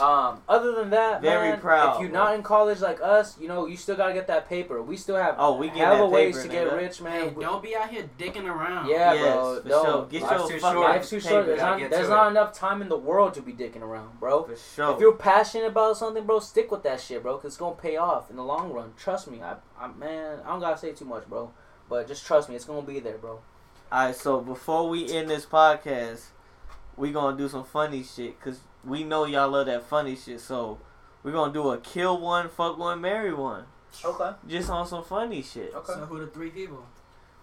[0.00, 2.24] Um, other than that, Very man, proud, if you're bro.
[2.24, 4.82] not in college like us, you know, you still gotta get that paper.
[4.82, 6.76] We still have Oh, we get hella that ways paper, to get nigga.
[6.76, 7.28] rich, man.
[7.34, 8.88] Hey, don't be out here dicking around.
[8.88, 9.60] Yeah, yes, bro.
[9.62, 9.84] for don't.
[9.86, 10.06] sure.
[10.06, 10.90] Get Life's your too fucking short.
[10.90, 11.32] Life's too short.
[11.34, 11.46] paper.
[11.46, 12.30] There's Gotta not, get there's to not it.
[12.30, 14.44] enough time in the world to be dicking around, bro.
[14.44, 14.94] For sure.
[14.94, 17.96] If you're passionate about something, bro, stick with that shit, bro, because it's gonna pay
[17.96, 18.92] off in the long run.
[18.96, 19.40] Trust me.
[19.42, 21.52] I, I, man, I don't gotta say too much, bro,
[21.88, 23.40] but just trust me, it's gonna be there, bro.
[23.92, 26.26] Alright, so before we end this podcast,
[26.96, 30.40] we gonna do some funny shit because we know y'all love that funny shit.
[30.40, 30.78] So
[31.22, 33.64] we're gonna do a kill one, fuck one, marry one,
[34.04, 34.30] Okay.
[34.48, 35.74] just on some funny shit.
[35.74, 35.92] Okay.
[35.92, 36.84] So who the three people?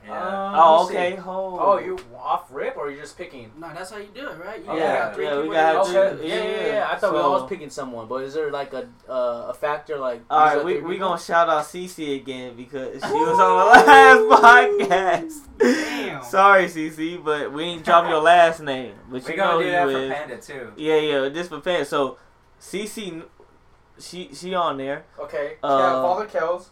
[0.05, 0.53] Yeah.
[0.55, 1.15] Oh, okay.
[1.15, 1.59] Hold.
[1.61, 3.51] Oh, you off rip or you just picking?
[3.57, 4.63] No, that's how you do it, right?
[4.63, 6.27] You Yeah, got three yeah, we gotta Okay.
[6.27, 6.67] Yeah, yeah, yeah.
[6.67, 6.89] yeah.
[6.91, 9.53] I thought we So- all was picking someone, but is there like a uh, a
[9.53, 10.21] factor like?
[10.29, 11.09] All right, these right, are we we people?
[11.09, 15.47] gonna shout out Cece again because she was on the last podcast.
[15.59, 16.23] Damn.
[16.23, 18.93] Sorry, Cece, but we ain't drop your last name.
[19.09, 20.13] But We you know gonna who do that for is.
[20.13, 20.73] Panda too.
[20.77, 21.83] Yeah, yeah, just for Panda.
[21.85, 22.17] So,
[22.61, 23.23] Cece,
[23.99, 25.05] she she on there.
[25.19, 25.57] Okay.
[25.63, 26.69] Uh, yeah, Father Kells.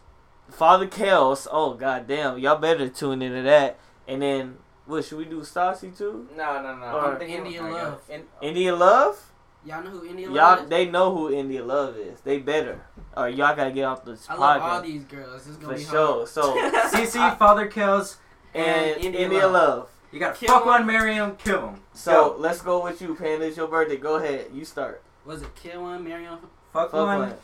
[0.50, 1.46] Father Kels.
[1.50, 3.78] Oh god damn, y'all better tune into that.
[4.08, 5.40] And then what should we do?
[5.40, 6.28] Stassi too?
[6.36, 6.86] No, no, no.
[6.86, 8.00] Or I'm thinking India I uh, Love.
[8.08, 9.32] In, India Love?
[9.64, 10.36] Y'all know who India Love is.
[10.36, 10.68] Y'all Love is?
[10.70, 12.20] they know who India Love is.
[12.20, 12.80] They better.
[13.16, 15.46] Or y'all gotta get off this I love all these girls.
[15.46, 16.16] It's gonna For be sure.
[16.18, 16.28] hard.
[16.28, 16.54] So
[16.90, 18.18] CC Father kills.
[18.54, 19.52] and And India, India Love.
[19.78, 19.88] Love.
[20.12, 20.68] You gotta Kill fuck him.
[20.68, 21.80] one, marry him, kill him.
[21.92, 23.44] So let's go with you, Panda.
[23.46, 23.96] It's your birthday.
[23.96, 24.46] Go ahead.
[24.54, 25.02] You start.
[25.24, 26.38] Was it kill one, marry one?
[26.72, 27.18] Fuck, Fuck one.
[27.18, 27.34] one.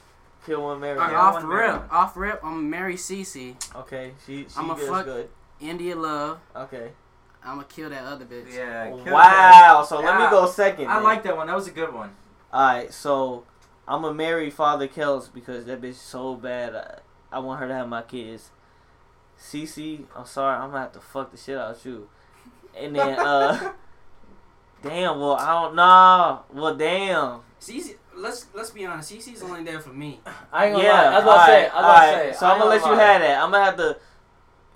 [0.47, 1.21] Kill one, marry Alright, one.
[1.21, 1.91] Yeah, off one marry rip, one.
[1.91, 5.29] off rip, I'm Mary Cece, Okay, she she I'ma fuck- good.
[5.61, 6.39] India Love.
[6.57, 6.91] Okay.
[7.45, 8.53] I'm gonna kill that other bitch.
[8.53, 8.89] Yeah.
[8.89, 9.13] kill her.
[9.13, 9.85] Wow.
[9.89, 10.87] So let me go second.
[10.89, 11.05] I then.
[11.05, 11.47] like that one.
[11.49, 12.11] That was a good one.
[12.53, 13.45] All right, so
[13.87, 16.75] I'm gonna marry Father Kels because that bitch so bad.
[16.75, 16.99] I,
[17.37, 18.51] I want her to have my kids.
[19.41, 22.09] Cece, I'm sorry, I'm gonna have to fuck the shit out of you.
[22.77, 23.73] And then, uh,
[24.83, 25.19] damn.
[25.21, 26.43] Well, I don't know.
[26.53, 27.41] Well, damn.
[27.61, 29.13] Cece, let's let's be honest.
[29.13, 30.21] Cece's only there for me.
[30.53, 30.93] I ain't gonna Yeah.
[30.93, 31.07] lie.
[31.07, 31.61] I was about to say.
[31.61, 32.39] I was about to alright, say.
[32.39, 33.43] So I I'm gonna let you have that.
[33.43, 33.97] I'm gonna have to.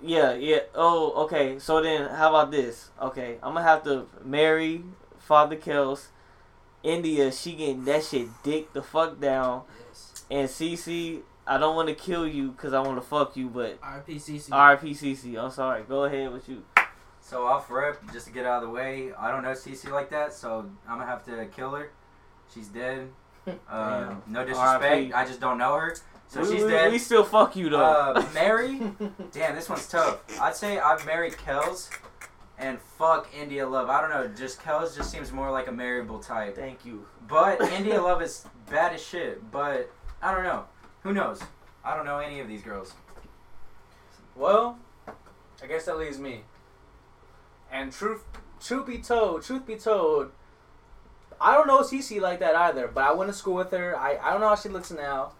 [0.01, 0.59] Yeah, yeah.
[0.75, 1.59] Oh, okay.
[1.59, 2.89] So then, how about this?
[3.01, 4.83] Okay, I'm gonna have to marry
[5.19, 6.07] Father Kels.
[6.83, 9.63] India, she getting that shit dick the fuck down.
[9.87, 10.25] Yes.
[10.29, 13.79] And CC, I don't want to kill you because I want to fuck you, but
[13.81, 14.15] R.P.
[14.15, 14.49] Cece.
[14.49, 15.83] RP CC, I'm sorry.
[15.83, 16.63] Go ahead with you.
[17.19, 20.09] So off rip, just to get out of the way, I don't know CC like
[20.11, 21.91] that, so I'm gonna have to kill her.
[22.53, 23.09] She's dead.
[23.69, 24.23] Damn.
[24.27, 25.95] no disrespect, I just don't know her.
[26.27, 26.91] So we, she's we, dead.
[26.91, 27.79] we still fuck you though.
[27.79, 28.79] Uh, Mary,
[29.31, 30.19] damn, this one's tough.
[30.41, 31.89] I'd say I've married Kels,
[32.57, 33.89] and fuck India Love.
[33.89, 36.55] I don't know, just Kels just seems more like a marriable type.
[36.55, 37.05] Thank you.
[37.27, 39.49] But India Love is bad as shit.
[39.51, 39.89] But
[40.21, 40.65] I don't know.
[41.03, 41.41] Who knows?
[41.83, 42.93] I don't know any of these girls.
[44.35, 44.77] Well,
[45.63, 46.41] I guess that leaves me.
[47.71, 48.23] And truth,
[48.59, 50.31] truth be told, truth be told,
[51.39, 52.87] I don't know Cece like that either.
[52.87, 53.97] But I went to school with her.
[53.97, 55.31] I, I don't know how she looks now.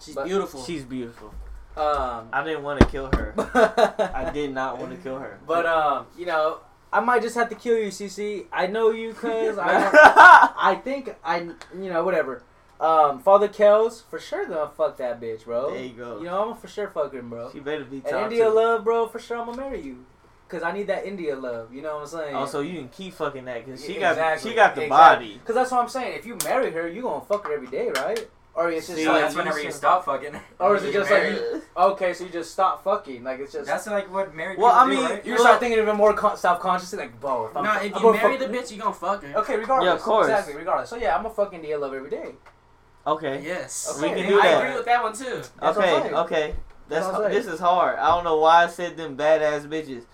[0.00, 0.62] She's beautiful.
[0.64, 1.32] She's beautiful.
[1.76, 3.32] Um, I didn't want to kill her.
[3.38, 5.38] I I did not want to kill her.
[5.46, 6.58] But um, you know,
[6.92, 8.44] I might just have to kill you, CC.
[8.52, 12.42] I know you, cause I, I think I, you know, whatever.
[12.78, 15.70] Um, Father Kells for sure gonna fuck that bitch, bro.
[15.70, 16.18] there you go.
[16.18, 17.50] You know, I'm gonna for sure fuck him, bro.
[17.52, 18.50] she better be And India two.
[18.54, 20.04] love, bro, for sure I'm gonna marry you,
[20.52, 21.72] cause I need that India love.
[21.74, 22.34] You know what I'm saying?
[22.36, 24.88] Also, you can keep fucking that because she Yeah, got she got the exactly.
[24.88, 25.40] body.
[25.44, 26.18] Cause that's what I'm saying.
[26.18, 28.28] If you marry her, you gonna fuck her every day, right?
[28.54, 30.34] Or it's just See, like, that's whenever you stop fucking.
[30.60, 33.24] or is it just get like, you, okay, so you just stop fucking?
[33.24, 33.66] Like it's just.
[33.66, 35.26] That's like what married Well, people I do, mean, right?
[35.26, 38.12] you start thinking even more con- self-consciously, like, bro, if I'm, Nah, I'm if you
[38.12, 39.38] marry fuck- the bitch, you gonna fuck her.
[39.38, 39.88] Okay, regardless.
[39.88, 40.26] Yeah, of course.
[40.28, 40.90] Exactly, regardless.
[40.90, 42.32] So yeah, I'm a fucking deal love every day.
[43.06, 43.42] Okay.
[43.42, 43.98] Yes.
[44.02, 44.62] We can do I that.
[44.64, 45.42] agree with that one too.
[45.58, 46.54] That's Okay, okay.
[46.88, 47.98] That's That's this is hard.
[47.98, 50.04] I don't know why I said them badass bitches.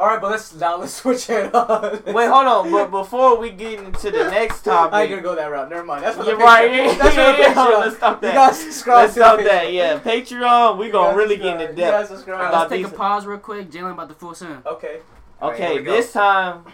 [0.00, 2.06] All right, but let's now let's switch it up.
[2.06, 2.72] Wait, hold on.
[2.72, 5.68] But before we get into the next topic, I ain't gonna go that route.
[5.68, 6.02] Never mind.
[6.02, 6.70] That's what you're the right.
[6.70, 8.34] Patreon- Yeah, That's what the yeah, Patreon- let's stop You that.
[8.34, 9.72] guys subscribe Let's to stop that.
[9.74, 10.78] Yeah, Patreon.
[10.78, 11.58] We You gonna really subscribe.
[11.58, 12.08] get into You guys depth.
[12.08, 12.36] subscribe.
[12.38, 13.70] Alright, About let's take a pause real quick.
[13.70, 14.64] Jalen about the full send.
[14.64, 15.00] Okay.
[15.42, 15.92] Alright, here Okay, we go.
[15.92, 16.64] this time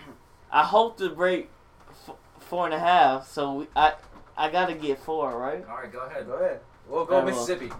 [0.52, 1.50] I hope to break
[2.08, 3.28] f- four and a half.
[3.28, 3.94] So we, I
[4.36, 5.64] I gotta get four, right?
[5.68, 6.26] All right, go ahead.
[6.28, 6.60] Go ahead.
[6.88, 7.34] We'll go Alright, well.
[7.34, 7.72] Mississippi.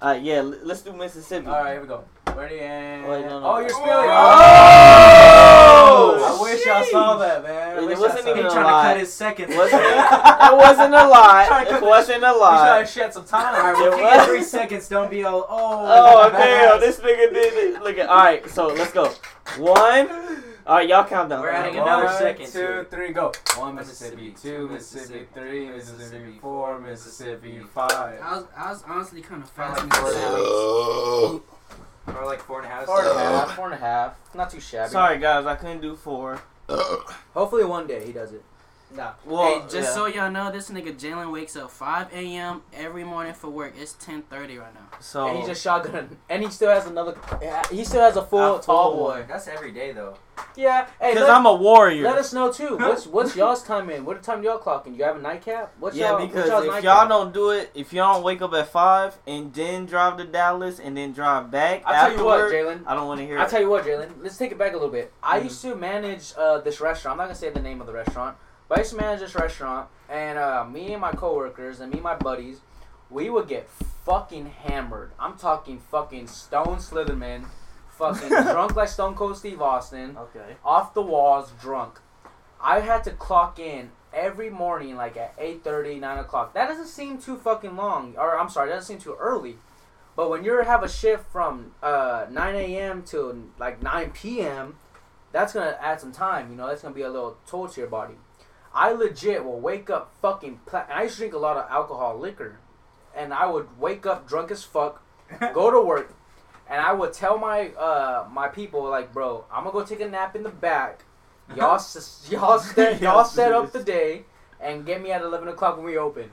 [0.00, 0.34] Uh, yeah.
[0.36, 1.48] l- Let's do Mississippi.
[1.48, 2.04] All right, here we go.
[2.36, 3.08] Ready and.
[3.08, 3.46] Wait, no, no.
[3.46, 4.10] Oh, you're spilling.
[4.10, 4.12] Oh!
[6.18, 7.78] oh, I wish y'all saw that, man.
[7.78, 8.84] I It wasn't even saw a trying to lie.
[8.84, 9.56] cut his seconds.
[9.56, 9.86] Wasn't it?
[9.88, 11.66] It wasn't a Trying lot.
[11.72, 12.66] It wasn't a We lot.
[12.66, 13.54] trying to shed some time.
[13.54, 15.46] All right, It well, if was- three seconds, don't be all.
[15.48, 16.38] Oh, Oh badass.
[16.38, 16.80] damn!
[16.80, 17.82] This nigga did it.
[17.82, 18.08] Look at.
[18.08, 19.06] All right, so let's go.
[19.58, 20.10] One.
[20.66, 21.40] All right, y'all count down.
[21.42, 23.32] We're adding One, another second two, three, go.
[23.56, 28.20] One Mississippi, Mississippi, two Mississippi, three Mississippi, Mississippi, four Mississippi, five.
[28.20, 31.55] I was, I was honestly kind of Felt fast.
[32.08, 32.86] Or like four and a half.
[32.86, 33.18] Four and a uh.
[33.18, 34.34] half, four and a half.
[34.34, 34.90] Not too shabby.
[34.90, 36.40] Sorry guys, I couldn't do four.
[36.68, 36.98] Uh.
[37.34, 38.42] Hopefully one day he does it.
[38.96, 39.12] Nah.
[39.24, 39.94] Well, hey, just yeah.
[39.94, 42.62] so y'all know, this nigga Jalen wakes up 5 a.m.
[42.74, 43.74] every morning for work.
[43.78, 44.80] It's 10:30 right now.
[45.00, 47.14] so And he just shotgun, and he still has another.
[47.70, 49.24] He still has a full A tall full boy.
[49.28, 50.16] That's every day though.
[50.54, 50.86] Yeah.
[51.00, 52.04] Hey, because I'm a warrior.
[52.04, 52.76] let us know too.
[52.78, 54.04] What's what's y'all's time in?
[54.04, 54.96] What time y'all clocking?
[54.96, 55.74] You have a nightcap?
[55.78, 57.08] What's yeah, y'all, what's because y'all's if nightcap?
[57.08, 60.24] y'all don't do it, if y'all don't wake up at five and then drive to
[60.24, 62.82] Dallas and then drive back I tell you what, Jalen.
[62.86, 63.50] I don't want to hear I it.
[63.50, 64.10] tell you what, Jalen.
[64.22, 65.12] Let's take it back a little bit.
[65.22, 65.44] I Mhm.
[65.44, 67.12] used to manage uh, this restaurant.
[67.14, 68.36] I'm not gonna say the name of the restaurant,
[68.68, 71.98] but I used to manage this restaurant, and uh, me and my coworkers and me
[71.98, 72.60] and my buddies,
[73.10, 73.68] we would get
[74.04, 75.12] fucking hammered.
[75.18, 77.46] I'm talking fucking Stone Slitherman,
[77.90, 80.56] fucking drunk like Stone Cold Steve Austin, okay.
[80.64, 82.00] off the walls, drunk.
[82.60, 86.54] I had to clock in every morning, like at 8:30, 9 o'clock.
[86.54, 89.56] That doesn't seem too fucking long, or I'm sorry, that doesn't seem too early.
[90.16, 93.02] But when you have a shift from uh, 9 a.m.
[93.04, 94.76] to like 9 p.m.,
[95.30, 96.50] that's gonna add some time.
[96.50, 98.14] You know, that's gonna be a little toll to your body.
[98.76, 100.60] I legit will wake up fucking.
[100.66, 102.58] Pla- I used to drink a lot of alcohol, liquor,
[103.16, 105.02] and I would wake up drunk as fuck,
[105.54, 106.12] go to work,
[106.68, 110.08] and I would tell my uh my people like, bro, I'm gonna go take a
[110.08, 111.04] nap in the back.
[111.56, 114.24] Y'all s- y'all set y'all set up the day
[114.60, 116.30] and get me at 11 o'clock when we open.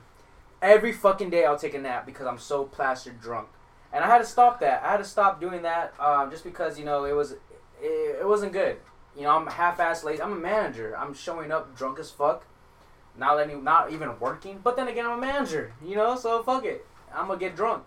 [0.60, 3.48] Every fucking day I'll take a nap because I'm so plastered drunk,
[3.92, 4.82] and I had to stop that.
[4.82, 8.26] I had to stop doing that um, just because you know it was it, it
[8.26, 8.76] wasn't good.
[9.16, 10.20] You know I'm half-ass late.
[10.20, 10.96] I'm a manager.
[10.96, 12.44] I'm showing up drunk as fuck,
[13.16, 14.60] not letting not even working.
[14.62, 15.72] But then again I'm a manager.
[15.84, 16.86] You know so fuck it.
[17.14, 17.84] I'm gonna get drunk.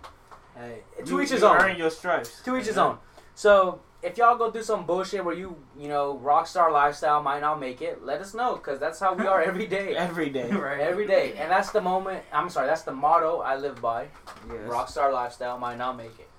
[0.56, 1.58] Hey, To you, each his you own.
[1.58, 2.42] Earn your stripes.
[2.44, 2.98] To each his own.
[3.36, 7.42] So if y'all go through some bullshit where you, you know, rock star lifestyle might
[7.42, 9.96] not make it, let us know because that's how we are every day.
[9.96, 10.50] Every day.
[10.52, 10.80] right.
[10.80, 11.34] every day.
[11.38, 14.08] And that's the moment, I'm sorry, that's the motto I live by.
[14.50, 14.58] Yes.
[14.68, 16.30] Rock star lifestyle might not make it.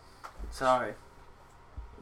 [0.50, 0.94] Sorry.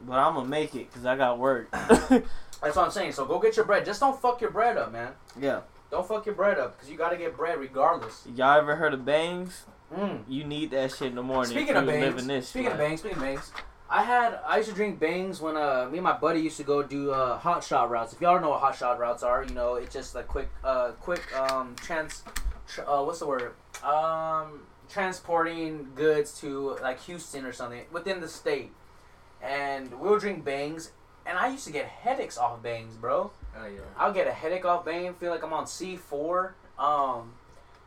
[0.05, 1.69] But I'm gonna make it because I got work.
[2.61, 3.11] That's what I'm saying.
[3.13, 3.85] So go get your bread.
[3.85, 5.13] Just don't fuck your bread up, man.
[5.39, 5.61] yeah.
[5.89, 8.27] Don't fuck your bread up because you got to get bread regardless.
[8.35, 9.63] Y'all ever heard of bangs?
[9.95, 10.23] Mm.
[10.27, 11.49] You need that shit in the morning.
[11.49, 13.51] Speaking of bangs, living this speaking of bangs, speaking of bangs,
[13.89, 16.63] I had I used to drink bangs when uh me and my buddy used to
[16.63, 18.11] go do uh hot shot routes.
[18.11, 20.49] If y'all don't know what hot shot routes are, you know it's just like quick
[20.61, 22.21] uh quick um trans
[22.67, 28.27] tr- uh what's the word um transporting goods to like Houston or something within the
[28.27, 28.71] state,
[29.41, 30.91] and we'll drink bangs.
[31.27, 33.31] And I used to get headaches off bangs, bro.
[33.55, 33.81] Oh yeah.
[33.97, 36.51] I'll get a headache off Bane, feel like I'm on C4.
[36.79, 37.33] Um,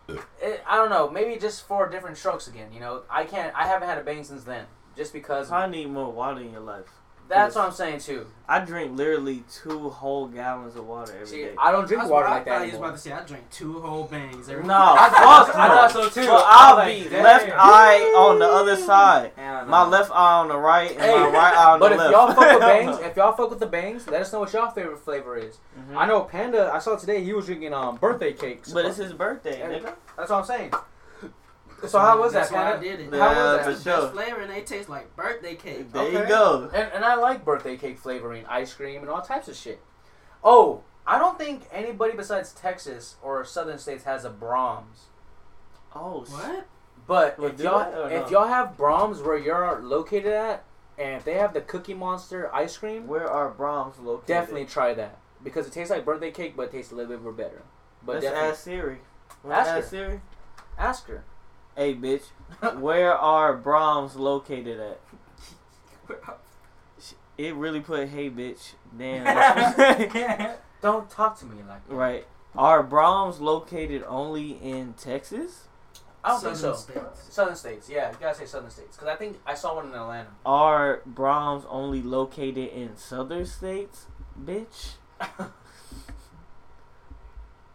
[0.09, 2.73] it, I don't know, maybe just for different strokes again.
[2.73, 3.55] You know, I can't.
[3.57, 4.67] I haven't had a Bane since then,
[4.97, 5.51] just because.
[5.51, 7.00] I need more water in your life.
[7.31, 8.27] That's what I'm saying too.
[8.49, 11.55] I drink literally two whole gallons of water every See, day.
[11.57, 12.89] I don't drink That's water what like I that thought he was anymore.
[12.89, 13.13] about to say.
[13.13, 15.75] I drink two whole bangs every No, I fuck thought, I no.
[15.75, 16.25] thought so too.
[16.25, 17.23] So I I'll was be damn.
[17.23, 19.31] left eye on the other side.
[19.37, 21.89] My left eye on the right and Hey, my right eye on the left.
[21.89, 22.13] But the if left.
[22.13, 24.71] y'all fuck with bangs, if y'all fuck with the bangs, let us know what y'all
[24.73, 25.59] favorite flavor is.
[25.79, 25.97] Mhm.
[25.97, 26.71] I know Panda.
[26.75, 28.73] I saw today he was drinking um birthday cakes.
[28.73, 29.95] But it's his birthday, nigga.
[30.17, 30.73] That's what I'm saying.
[31.89, 33.09] So how was that, That's why I did it.
[33.13, 33.83] Yeah, How was for that?
[33.83, 34.03] sure.
[34.03, 35.93] Best flavor and they taste like birthday cake.
[35.93, 36.29] There you Okay.
[36.29, 36.71] go.
[36.75, 39.81] And, and I like birthday cake flavoring, ice cream, and all types of shit.
[40.45, 45.07] Oh, I don't think anybody besides Texas or southern states has a Braum's.
[45.95, 46.25] Oh.
[46.29, 46.67] What?
[47.07, 48.39] But Well, if do y'all they or if no?
[48.41, 50.65] y'all have Braum's where you're located at,
[50.99, 54.27] and if they have the Cookie Monster ice cream, Where are Braum's located?
[54.27, 57.23] definitely try that because it tastes like birthday cake, but it tastes a little bit
[57.23, 57.63] more better.
[58.05, 58.99] But Let's definitely ask Siri.
[59.49, 59.79] Ask Ask, her.
[59.79, 60.21] ask Siri.
[60.79, 61.25] ask her.
[61.81, 62.25] Hey, bitch.
[62.79, 65.01] Where are Braum's located at?
[67.39, 68.75] It really put hey, bitch.
[68.99, 69.25] Damn.
[70.83, 71.95] Don't talk to me like that.
[71.95, 72.27] right.
[72.55, 75.69] Are Braum's located only in Texas?
[76.23, 76.75] I don't think so.
[76.75, 77.35] Southern states.
[77.35, 79.95] Southern states, yeah, you gotta say southern states, because I think I saw one in
[79.95, 80.29] Atlanta.
[80.45, 84.05] Are Braum's only located in southern states?
[84.39, 84.97] Bitch.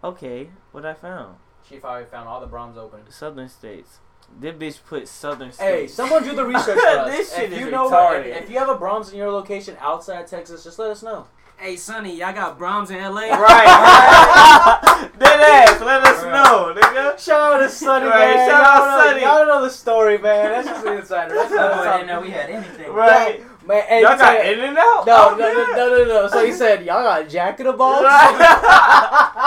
[0.03, 1.37] Okay, what I found.
[1.69, 2.99] She probably found all the Braum's open.
[3.09, 3.99] Southern states.
[4.39, 5.61] This bitch put southern states.
[5.61, 7.11] Hey, someone do the research for us.
[7.15, 8.25] This shit if you is know, retarded.
[8.27, 11.27] if, if you have a Braum's in your location outside Texas, just let us know.
[11.57, 13.27] Hey, Sonny, y'all got Braum's in LA?
[13.33, 15.11] Right.
[15.19, 15.79] Dead ass.
[15.81, 16.31] Let us Right.
[16.33, 17.17] know, nigga.
[17.17, 18.49] Shout out to Sonny, Right, man.
[18.49, 19.21] shout y'all out know, Sonny.
[19.21, 20.51] Y'all don't know the story, man.
[20.51, 21.33] That's just an insider.
[21.33, 22.91] That's I not didn't know we had anything.
[22.91, 23.41] Right.
[23.65, 25.03] Man, hey, Y'all tell got you- in and out?
[25.07, 25.75] No, Oh, no, no, yeah.
[25.75, 26.27] no, no, no.
[26.27, 28.03] So he said, y'all got Jack in the Box?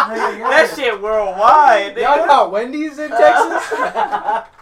[0.09, 1.97] that shit worldwide.
[1.97, 2.27] Y'all nigga.
[2.27, 4.49] got Wendy's in Texas?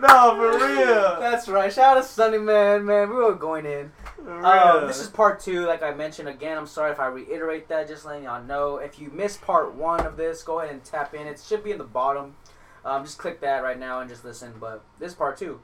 [0.00, 1.18] No, for real.
[1.20, 1.70] That's right.
[1.70, 3.10] Shout out to Sunny Man, man.
[3.10, 3.92] We were going in.
[4.16, 4.46] For real.
[4.46, 5.66] Um, this is part two.
[5.66, 7.86] Like I mentioned again, I'm sorry if I reiterate that.
[7.86, 8.78] Just letting y'all know.
[8.78, 11.26] If you missed part one of this, go ahead and tap in.
[11.26, 12.34] It should be in the bottom.
[12.82, 14.54] Um, just click that right now and just listen.
[14.58, 15.60] But this is part two.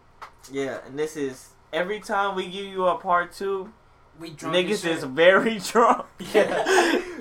[0.53, 3.73] yeah, and this is every time we give you a part two,
[4.19, 6.07] We drunk niggas is very drunk.
[6.35, 6.43] Yeah.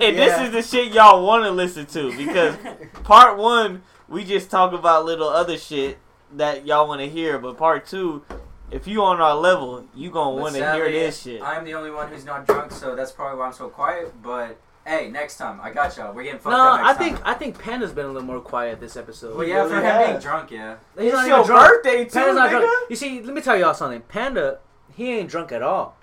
[0.00, 0.10] Yeah.
[0.10, 2.56] this is the shit y'all want to listen to because
[3.04, 5.98] part one we just talk about little other shit
[6.34, 8.24] that y'all want to hear, but part two,
[8.70, 11.42] if you on our level, you gonna want to hear sadly, this shit.
[11.42, 14.12] I'm the only one who's not drunk, so that's probably why I'm so quiet.
[14.22, 16.14] But hey, next time I got y'all.
[16.14, 17.26] We're getting fucked No, up next I think time.
[17.26, 19.36] I think Panda's been a little more quiet this episode.
[19.36, 20.76] Well, yeah, for him being drunk, yeah.
[20.96, 21.68] He's it's not your even drunk.
[21.82, 22.60] birthday too, Panda's not nigga.
[22.60, 22.90] drunk.
[22.90, 24.00] You see, let me tell y'all something.
[24.02, 24.58] Panda,
[24.94, 25.96] he ain't drunk at all.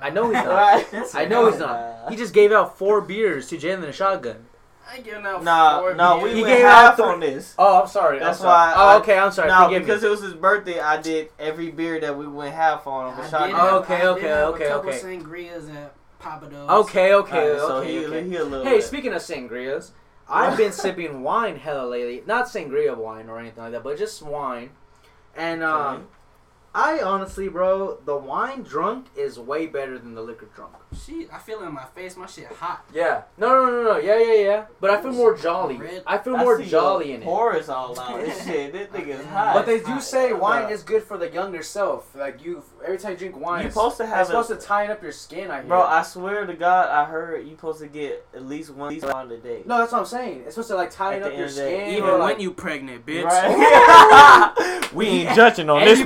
[0.00, 1.14] I know he's not.
[1.14, 2.10] I know he's not.
[2.10, 4.46] He just gave out four beers to Jalen and Shotgun.
[4.90, 6.24] I ain't giving out Nah, four no, beers.
[6.24, 7.54] we He went gave half on this.
[7.58, 8.18] Oh, I'm sorry.
[8.18, 8.72] That's I'm sorry.
[8.72, 9.18] why oh, I- Oh, okay.
[9.18, 9.48] I'm sorry.
[9.48, 10.08] No, Forgive because me.
[10.08, 13.06] it was his birthday, I did every beer that we went half on.
[13.06, 13.50] I with did shotgun.
[13.52, 14.98] have- Oh, okay, I did okay, have okay, a couple okay.
[15.00, 16.70] sangrias at Pappadeaux's.
[16.88, 18.28] Okay, okay, Alright, so okay, he, okay.
[18.28, 18.84] he a little Hey, bit.
[18.84, 19.90] speaking of sangrias,
[20.28, 22.22] I've been sipping wine hella lately.
[22.26, 24.70] Not sangria wine or anything like that, but just wine.
[25.36, 26.04] And um, Okay.
[26.74, 30.72] I honestly, bro, the wine drunk is way better than the liquor drunk.
[31.04, 32.16] She, I feel it in my face.
[32.16, 32.84] My shit hot.
[32.92, 33.22] Yeah.
[33.38, 33.96] No, no, no, no.
[33.98, 34.64] Yeah, yeah, yeah.
[34.80, 35.78] But I feel more jolly.
[36.06, 37.24] I feel I more see jolly your in it.
[37.24, 38.20] Pores all out.
[38.20, 39.54] This shit, this nigga's hot.
[39.54, 42.14] But they do say wine is good for the younger self.
[42.14, 44.56] Like you, every time you drink wine, You it's, supposed to it's have supposed to
[44.56, 45.50] tighten up your skin.
[45.50, 45.68] I hear.
[45.68, 48.94] Bro, I swear to God, I heard you're supposed to get at least one at
[48.94, 49.62] least one a day.
[49.64, 50.42] no, that's what I'm saying.
[50.44, 51.96] It's supposed to like tighten up your end of the day, skin.
[51.96, 53.24] Even or, when like, you pregnant, bitch.
[53.24, 54.90] Right?
[54.94, 56.04] we ain't judging on this you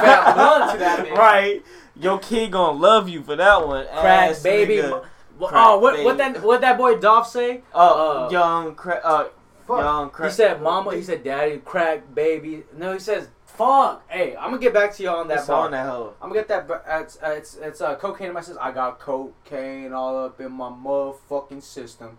[0.00, 0.34] better smoke fat podcast.
[0.34, 1.16] blunt to that bitch.
[1.16, 1.62] right?
[1.98, 3.86] Your kid gonna love you for that one.
[3.86, 4.76] crack Ass baby.
[4.76, 5.04] nigga.
[5.38, 7.62] Crack oh, what what that what that boy Dolph say?
[7.74, 7.78] Uh,
[8.24, 9.00] Uh, young crack.
[9.04, 9.24] Uh,
[9.68, 10.30] young crack.
[10.30, 14.58] He said, "Mama." He said, "Daddy, crack baby." No, he says, "Fuck." Hey, I'm gonna
[14.62, 15.66] get back to y'all on that It's bar.
[15.66, 16.14] on that hoe.
[16.22, 16.70] I'm gonna get that.
[16.70, 18.58] Uh, it's uh, it's, it's uh, cocaine in my system.
[18.62, 22.18] I got cocaine all up in my motherfucking system.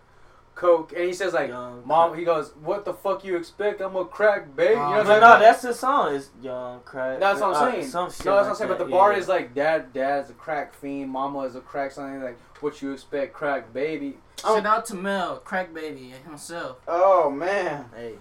[0.57, 3.79] Coke, and he says like, Young "Mom," he goes, "What the fuck you expect?
[3.79, 5.21] I'm a crack baby." You know Oh, what I'm No, saying?
[5.21, 6.15] no, that's the song.
[6.15, 7.19] It's young crack.
[7.19, 7.87] That's what I'm uh, saying.
[7.87, 8.69] Some shit no, that's what I'm like saying.
[8.71, 11.11] But that, the bar is like, "Dad, dad's a crack fiend.
[11.11, 15.37] Mama is a crack something like what you expect, crack baby." Shout out to Mel,
[15.37, 16.77] crack baby himself.
[16.87, 17.85] Oh man.
[17.95, 18.13] Hey.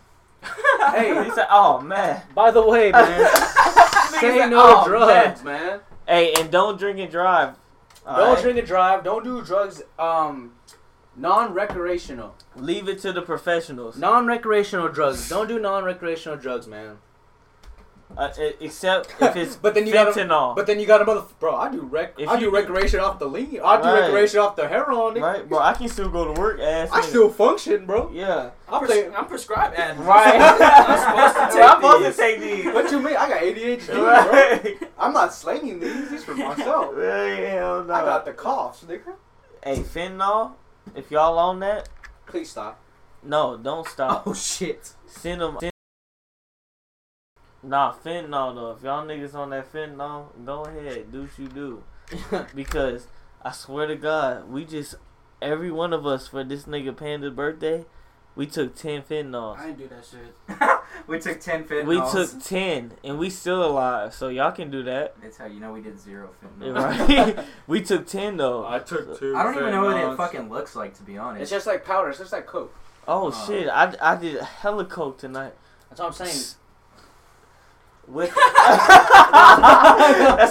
[0.92, 3.26] Hey, he said, "Oh man." By the way, man,
[4.20, 5.80] say said, no "Oh, drugs, man.
[6.06, 7.54] Hey, and don't drink and drive.
[8.04, 8.42] Don't Alright?
[8.42, 9.02] drink and drive.
[9.04, 9.82] Don't do drugs.
[9.98, 10.52] Um,
[11.16, 12.34] non-recreational.
[12.56, 13.96] Leave it to the professionals.
[13.96, 15.28] Non-recreational drugs.
[15.28, 16.98] Don't do non-recreational drugs, man.
[18.16, 20.54] Uh, except if it's But then you gotta- fentanyl.
[20.54, 21.56] But then you got a mother, bro.
[21.56, 22.14] I do rec.
[22.16, 23.58] If I you do do- recreation off the lean.
[23.62, 24.00] I do Right.
[24.02, 25.14] recreation off the heroin.
[25.16, 25.22] nigga.
[25.22, 25.58] right, bro.
[25.58, 26.88] I can still go to work, ass.
[26.92, 27.04] I nigga.
[27.04, 28.10] still function, bro.
[28.14, 28.50] Yeah.
[28.68, 29.12] I play.
[29.12, 30.06] I'm prescribed Adderall.
[30.06, 30.40] Right.
[30.40, 32.16] I'm supposed to take I'm supposed these.
[32.16, 32.64] to take these.
[32.74, 33.16] What you mean?
[33.16, 34.04] I got ADHD, bro.
[34.06, 34.78] Right.
[34.98, 36.08] I'm not slanging these.
[36.08, 36.94] These for myself.
[36.96, 37.92] Hell no.
[37.92, 39.14] I got the coughs, nigga.
[39.64, 40.52] Hey, fentanyl.
[40.94, 41.88] If y'all on that,
[42.26, 42.80] Please stop.
[43.22, 44.24] no, don't stop.
[44.26, 44.92] Oh shit.
[45.06, 45.56] Send them.
[45.60, 45.72] Send,
[47.62, 48.70] nah, fentanyl though.
[48.72, 51.82] If y'all niggas on that fentanyl, go ahead, do what you do.
[52.54, 53.08] Because
[53.42, 54.94] I swear to God, we just
[55.42, 57.84] every one of us for this nigga Panda's birthday,
[58.36, 59.58] we took ten fentanyls.
[59.58, 60.78] I ain't do that shit.
[61.08, 61.86] we took ten fentanyls.
[61.86, 64.14] We took ten, and we still alive.
[64.14, 66.74] So y'all can do that, That's how you know we did zero fentanyl.
[67.36, 67.38] right?
[67.66, 68.64] we took ten though.
[68.66, 69.34] I took two.
[69.34, 71.42] I don't even know what it fucking looks like to be honest.
[71.42, 72.10] It's just like powder.
[72.10, 72.72] It's just like coke.
[73.08, 73.68] Oh Uh, shit!
[73.68, 75.54] I, I did hella coke tonight.
[75.88, 76.44] That's what I'm saying.
[78.08, 78.44] With that's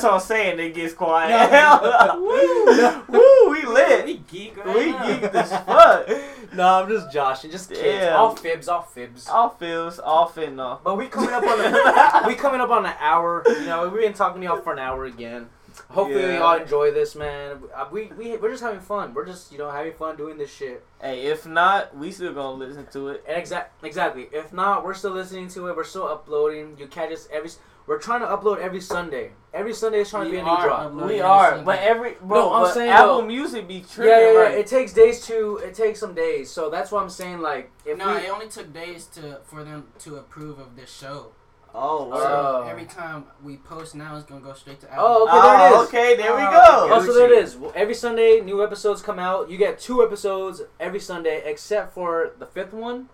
[0.03, 0.59] what I'm saying.
[0.59, 1.51] It gets quiet.
[1.51, 2.19] No.
[2.19, 2.65] Woo,
[3.07, 4.05] woo, we lit.
[4.05, 5.03] We geek right We now.
[5.05, 6.07] geeked as fuck.
[6.56, 7.51] No, I'm just joshing.
[7.51, 7.82] Just kids.
[7.82, 8.16] Damn.
[8.16, 8.68] All fibs.
[8.68, 9.28] All fibs.
[9.28, 9.99] All fibs.
[9.99, 10.84] all fitting off.
[10.84, 13.43] But we coming up on the we coming up on an hour.
[13.47, 15.49] You know, we've been talking to y'all for an hour again.
[15.89, 16.39] Hopefully Yeah.
[16.39, 17.58] y'all enjoy this, man.
[17.76, 19.14] Uh, We we we're just having fun.
[19.14, 20.86] We're just you know having fun doing this shit.
[21.01, 23.24] Hey, if not, we still gonna listen to it.
[23.28, 24.30] And exact exactly.
[24.32, 25.76] If not, we're still listening to it.
[25.76, 26.78] We're still uploading.
[26.80, 27.49] You catch us every.
[27.88, 29.31] We're trying to upload every Sunday.
[29.53, 30.91] Every Sunday is trying to be a new drop.
[30.93, 31.65] We are, Sunday.
[31.65, 34.39] but every bro, No, I'm but saying, Apple though- Music be Yeah, tripping, yeah, yeah.
[34.39, 34.57] right?
[34.57, 35.57] It takes days to.
[35.57, 36.49] It takes some days.
[36.49, 38.21] So that's why I'm saying like if no, we.
[38.25, 41.27] it only took days to for them to approve of this show.
[41.75, 42.17] oh, wow.
[42.63, 45.05] So every time we post now, it's gonna go straight to Apple.
[45.05, 45.75] Oh, okay, oh, there it is.
[45.77, 46.51] Oh, okay, there we Oh,
[46.89, 46.95] go.
[46.95, 47.55] Oh, so there it is.
[47.55, 49.49] Well, Every Sunday, new episodes come out.
[49.49, 53.09] You get two episodes every Sunday, except for the fifth one.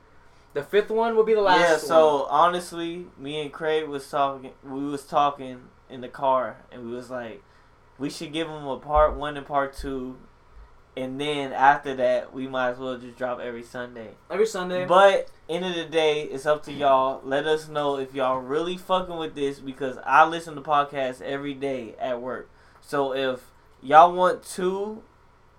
[0.54, 1.60] The fifth one will be the last.
[1.60, 1.80] yeah, one.
[1.80, 4.52] so honestly, me and Craig was talking.
[4.64, 7.44] We was talking in the car, and we was like,
[7.98, 10.18] we should give them a part one and part two,
[10.98, 14.10] and then after that, we might as well just drop every Sunday.
[14.30, 14.86] every Sunday.
[14.86, 17.22] But end of the day, it's up to y'all.
[17.24, 21.54] Let us know if y'all really fucking with this because I listen to podcasts every
[21.54, 22.50] day at work.
[22.82, 25.04] So if y'all want two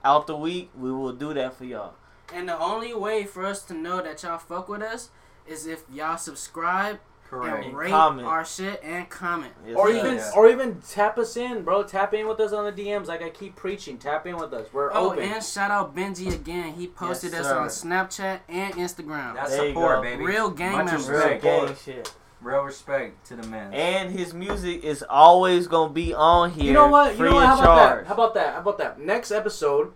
[0.04, 1.94] out the week, we will do that for y'all.
[2.32, 5.10] And the only way for us to know that y'all fuck with us
[5.46, 7.64] is if y'all subscribe Correct.
[7.66, 8.28] and rate comment.
[8.28, 9.52] our shit and comment.
[9.66, 10.30] Yes, or even, Yeah.
[10.36, 11.82] or even tap us in, bro.
[11.82, 13.96] Tap in with us on the DMs, like I keep preaching.
[13.98, 14.66] Tap in with us.
[14.72, 14.96] We're open.
[15.02, 15.22] Oh, open.
[15.24, 16.74] and shout out Benji again.
[16.74, 17.90] He posted Yes, us on.
[17.90, 19.34] Snapchat and Instagram.
[19.34, 20.24] That's There support, baby.
[20.24, 21.08] Real gang Much members.
[21.08, 21.42] real respect.
[21.42, 22.14] gang shit.
[22.42, 23.72] Real respect to the man.
[23.72, 26.64] And his music is always gonna be on here.
[26.64, 27.16] you know what?
[27.16, 27.46] You know what?
[27.46, 27.98] How about charge.
[28.00, 28.06] that?
[28.08, 28.54] How about that?
[28.54, 29.00] How about that?
[29.00, 29.92] Next episode,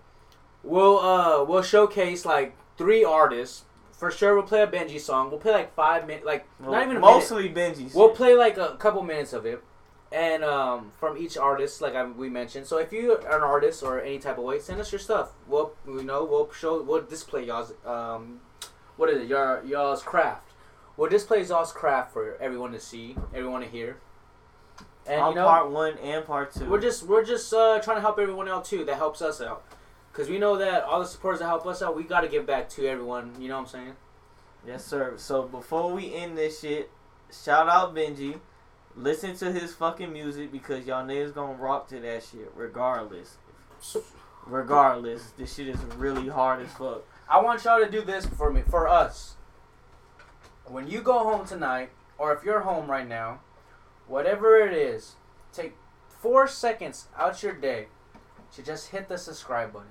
[0.67, 3.63] we'll uh we'll showcase like three artists.
[3.93, 5.31] For sure, we'll play a Benji song.
[5.31, 7.95] We'll play like five minutes, like not even mostly Benji.
[7.95, 9.65] We'll play like a couple minutes of it,
[10.13, 12.67] and um, from each artist, like I, we mentioned.
[12.67, 15.31] So if you are an artist or any type of way, send us your stuff.
[15.47, 18.41] We'll you know we'll show we'll display y'all's um,
[18.97, 20.53] what is it your y'all's craft.
[20.99, 23.99] We'll display y'all's craft for everyone to see, everyone to hear.
[25.07, 26.69] And on you know part one and part two.
[26.69, 28.85] we're just we're just uh, trying to help everyone out too.
[28.85, 29.65] That helps us out.
[30.17, 32.71] Cause we know that all the supporters that help us out, we gotta give back
[32.71, 33.35] to everyone.
[33.39, 33.93] You know what I'm saying?
[34.67, 35.13] Yes, sir.
[35.19, 36.91] So before we end this shit,
[37.31, 38.41] shout out Benji.
[38.97, 43.37] Listen to his fucking music because y'all niggas gonna rock to that shit regardless.
[44.47, 47.05] Regardless, this shit is really hard as fuck.
[47.29, 49.35] I want y'all to do this for me, for us.
[50.65, 53.41] When you go home tonight, or if you're home right now,
[54.07, 55.17] whatever it is,
[55.53, 55.77] take
[56.09, 57.89] four seconds out your day
[58.55, 59.89] to just hit the subscribe button,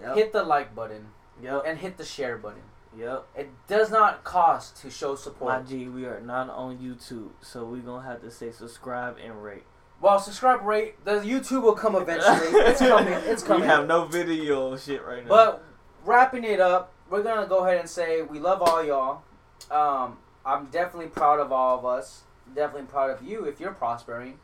[0.00, 0.16] Yep.
[0.16, 1.08] hit the like button,
[1.42, 1.62] Yep.
[1.66, 2.62] and hit the share button.
[2.96, 3.26] Yep.
[3.36, 5.62] It does not cost to show support.
[5.62, 5.68] My.
[5.68, 9.64] G, we are not on YouTube, so we're gonna have to say subscribe and rate.
[10.00, 12.36] Well, subscribe rate, the YouTube will come eventually.
[12.62, 13.12] it's coming.
[13.12, 13.62] It's coming.
[13.62, 15.28] We have no video shit right now.
[15.28, 15.64] But
[16.04, 19.22] wrapping it up, we're gonna go ahead and say we love all y'all.
[19.70, 22.22] Um, I'm definitely proud of all of us.
[22.54, 24.38] Definitely proud of you if you're prospering.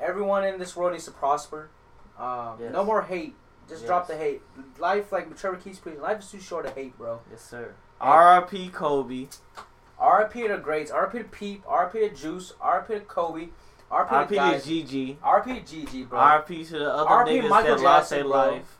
[0.00, 1.70] Everyone in this world needs to prosper.
[2.18, 2.72] Um, Yes.
[2.72, 3.34] No more hate.
[3.68, 4.42] Just drop the hate.
[4.78, 7.20] Life, like Trevor keeps preaching, life is too short to hate, bro.
[7.30, 7.74] yes, sir.
[8.00, 8.68] R.I.P.
[8.68, 9.26] Kobe.
[10.00, 10.90] RIP to the greats.
[10.92, 11.62] RIP to Peep.
[11.70, 12.52] RIP to Juice.
[12.62, 13.40] RIP to Kobe.
[13.40, 13.50] RIP
[13.90, 14.28] to R.I.P.
[14.30, 14.66] to guys.
[14.66, 15.16] GG.
[15.24, 16.18] RIP to GG, bro.
[16.18, 16.64] R.I.P.
[16.64, 17.38] to the other R.I.P.
[17.40, 18.76] niggas Michael that lost their life.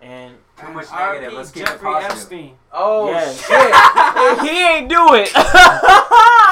[0.00, 1.14] And Too much R.I.P.
[1.20, 1.36] negative.
[1.36, 2.12] Let's keep it Jeffrey positive.
[2.12, 2.54] Epstein.
[2.72, 3.46] oh Yes.
[3.46, 4.48] shit!
[4.48, 5.28] he ain't do it.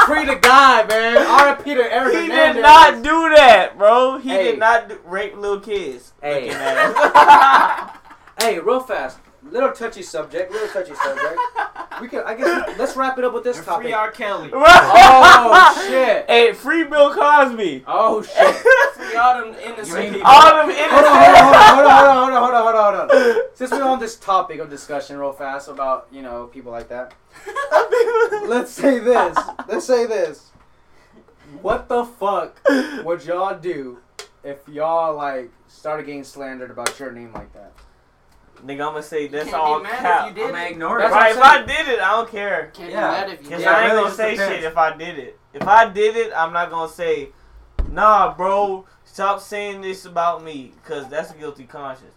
[0.06, 1.16] Free the guy, man.
[1.16, 2.54] RIP to Eric he Hernandez.
[2.56, 4.18] did not do that, bro.
[4.18, 4.44] He Hey.
[4.44, 6.12] did not do, rape little kids.
[6.22, 6.42] Hey.
[6.48, 8.00] Looking at
[8.40, 9.18] Hey, real fast.
[9.50, 10.50] Little touchy subject.
[10.52, 11.38] Little touchy subject.
[11.98, 12.24] We can.
[12.26, 12.78] I guess.
[12.78, 13.84] Let's wrap it up with this And topic.
[13.84, 14.10] free R.
[14.10, 14.50] Kelly.
[14.54, 16.26] Oh shit.
[16.28, 17.84] Hey, free Bill Cosby.
[17.86, 18.54] Oh shit.
[18.96, 20.26] Free all them innocent You mean- people.
[20.30, 21.76] All them Hold on, hold on, innocent.
[21.76, 23.42] hold on, hold on, hold on, hold on, hold on, hold on.
[23.54, 27.14] Since we're on this topic of discussion, real fast about you know people like that.
[28.46, 29.38] Let's say this.
[29.66, 30.50] Let's say this.
[31.62, 32.60] What the fuck
[33.04, 33.98] would y'all do
[34.44, 37.72] if y'all like started getting slandered about your name like that?
[38.64, 40.28] Nigga, I'm gonna say that's Can't be all mad if cap.
[40.28, 40.70] you did I'm gonna it.
[40.72, 41.10] ignore it.
[41.10, 42.70] Right, if I did it, I don't care.
[42.74, 43.08] Can't Yeah.
[43.08, 44.54] be mad if you Cause did Yeah, I ain't really gonna say depends.
[44.54, 45.38] shit if I did it.
[45.52, 47.30] If I did it, I'm not gonna say,
[47.88, 52.14] nah, bro, stop saying this about me, cause that's a guilty conscience.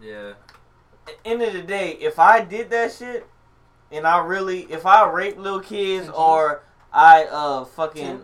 [0.00, 0.32] Yeah.
[1.08, 3.26] At the end of the day, if I did that shit,
[3.92, 6.62] and I really, if I rape little kids or
[6.92, 8.22] I uh fucking,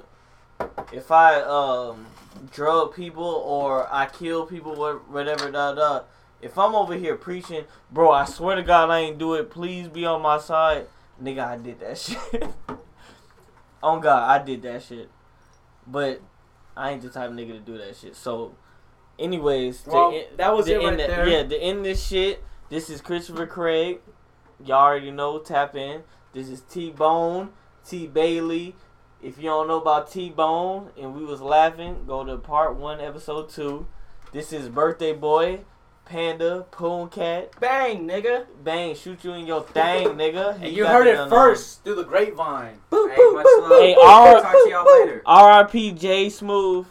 [0.92, 2.06] if I um
[2.50, 4.74] drug people or I kill people,
[5.08, 6.00] whatever, da da.
[6.42, 9.48] If I'm over here preaching, bro, I swear to God I ain't do it.
[9.50, 10.86] Please be on my side,
[11.22, 11.46] nigga.
[11.46, 12.44] I did that shit.
[13.82, 15.08] on God, I did that shit.
[15.86, 16.20] But
[16.76, 18.16] I ain't the type of nigga to do that shit.
[18.16, 18.54] So,
[19.18, 21.28] anyways, to Well, that was it right end that- there.
[21.28, 24.00] Yeah, to end this shit, this is Christopher Craig.
[24.64, 25.38] Y'all already know.
[25.38, 26.02] Tap in.
[26.32, 27.50] This is T Bone,
[27.86, 28.74] T Bailey.
[29.20, 33.00] If you don't know about T Bone and we was laughing, go to part one,
[33.00, 33.86] episode two.
[34.32, 35.60] This is Birthday Boy,
[36.12, 37.58] Panda, Poon Cat.
[37.58, 38.44] Bang, nigga.
[38.62, 40.56] Bang, shoot you in your thing, nigga.
[40.56, 41.30] And He you heard it gun on.
[41.30, 42.74] first through the grapevine.
[42.90, 43.80] Boop, Hey, boop, much boop, love.
[43.80, 44.04] Hey, boop.
[44.04, 45.22] R- Talk to y'all later.
[45.24, 45.92] R.I.P.
[45.92, 46.86] J Smooth.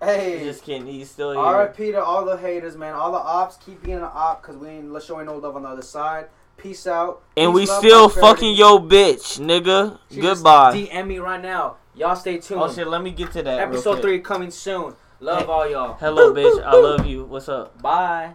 [0.00, 1.62] Hey, Just kidding, he's still here.
[1.62, 2.94] RIP to all the haters, man.
[2.94, 5.62] All the ops, keep being an op because we ain't let's showing no love on
[5.64, 6.26] the other side.
[6.56, 7.22] Peace out.
[7.36, 9.98] And we love, still fucking your bitch, nigga.
[10.08, 10.72] She just Goodbye.
[10.76, 11.76] DM me right now.
[11.96, 12.60] Y'all stay tuned.
[12.62, 13.56] Oh shit, let me get to that.
[13.58, 14.02] real Episode quick.
[14.02, 14.94] three coming soon.
[15.20, 15.94] Love all y'all.
[15.94, 16.62] Hello, bitch.
[16.64, 17.24] I love you.
[17.24, 17.80] What's up?
[17.82, 18.34] Bye.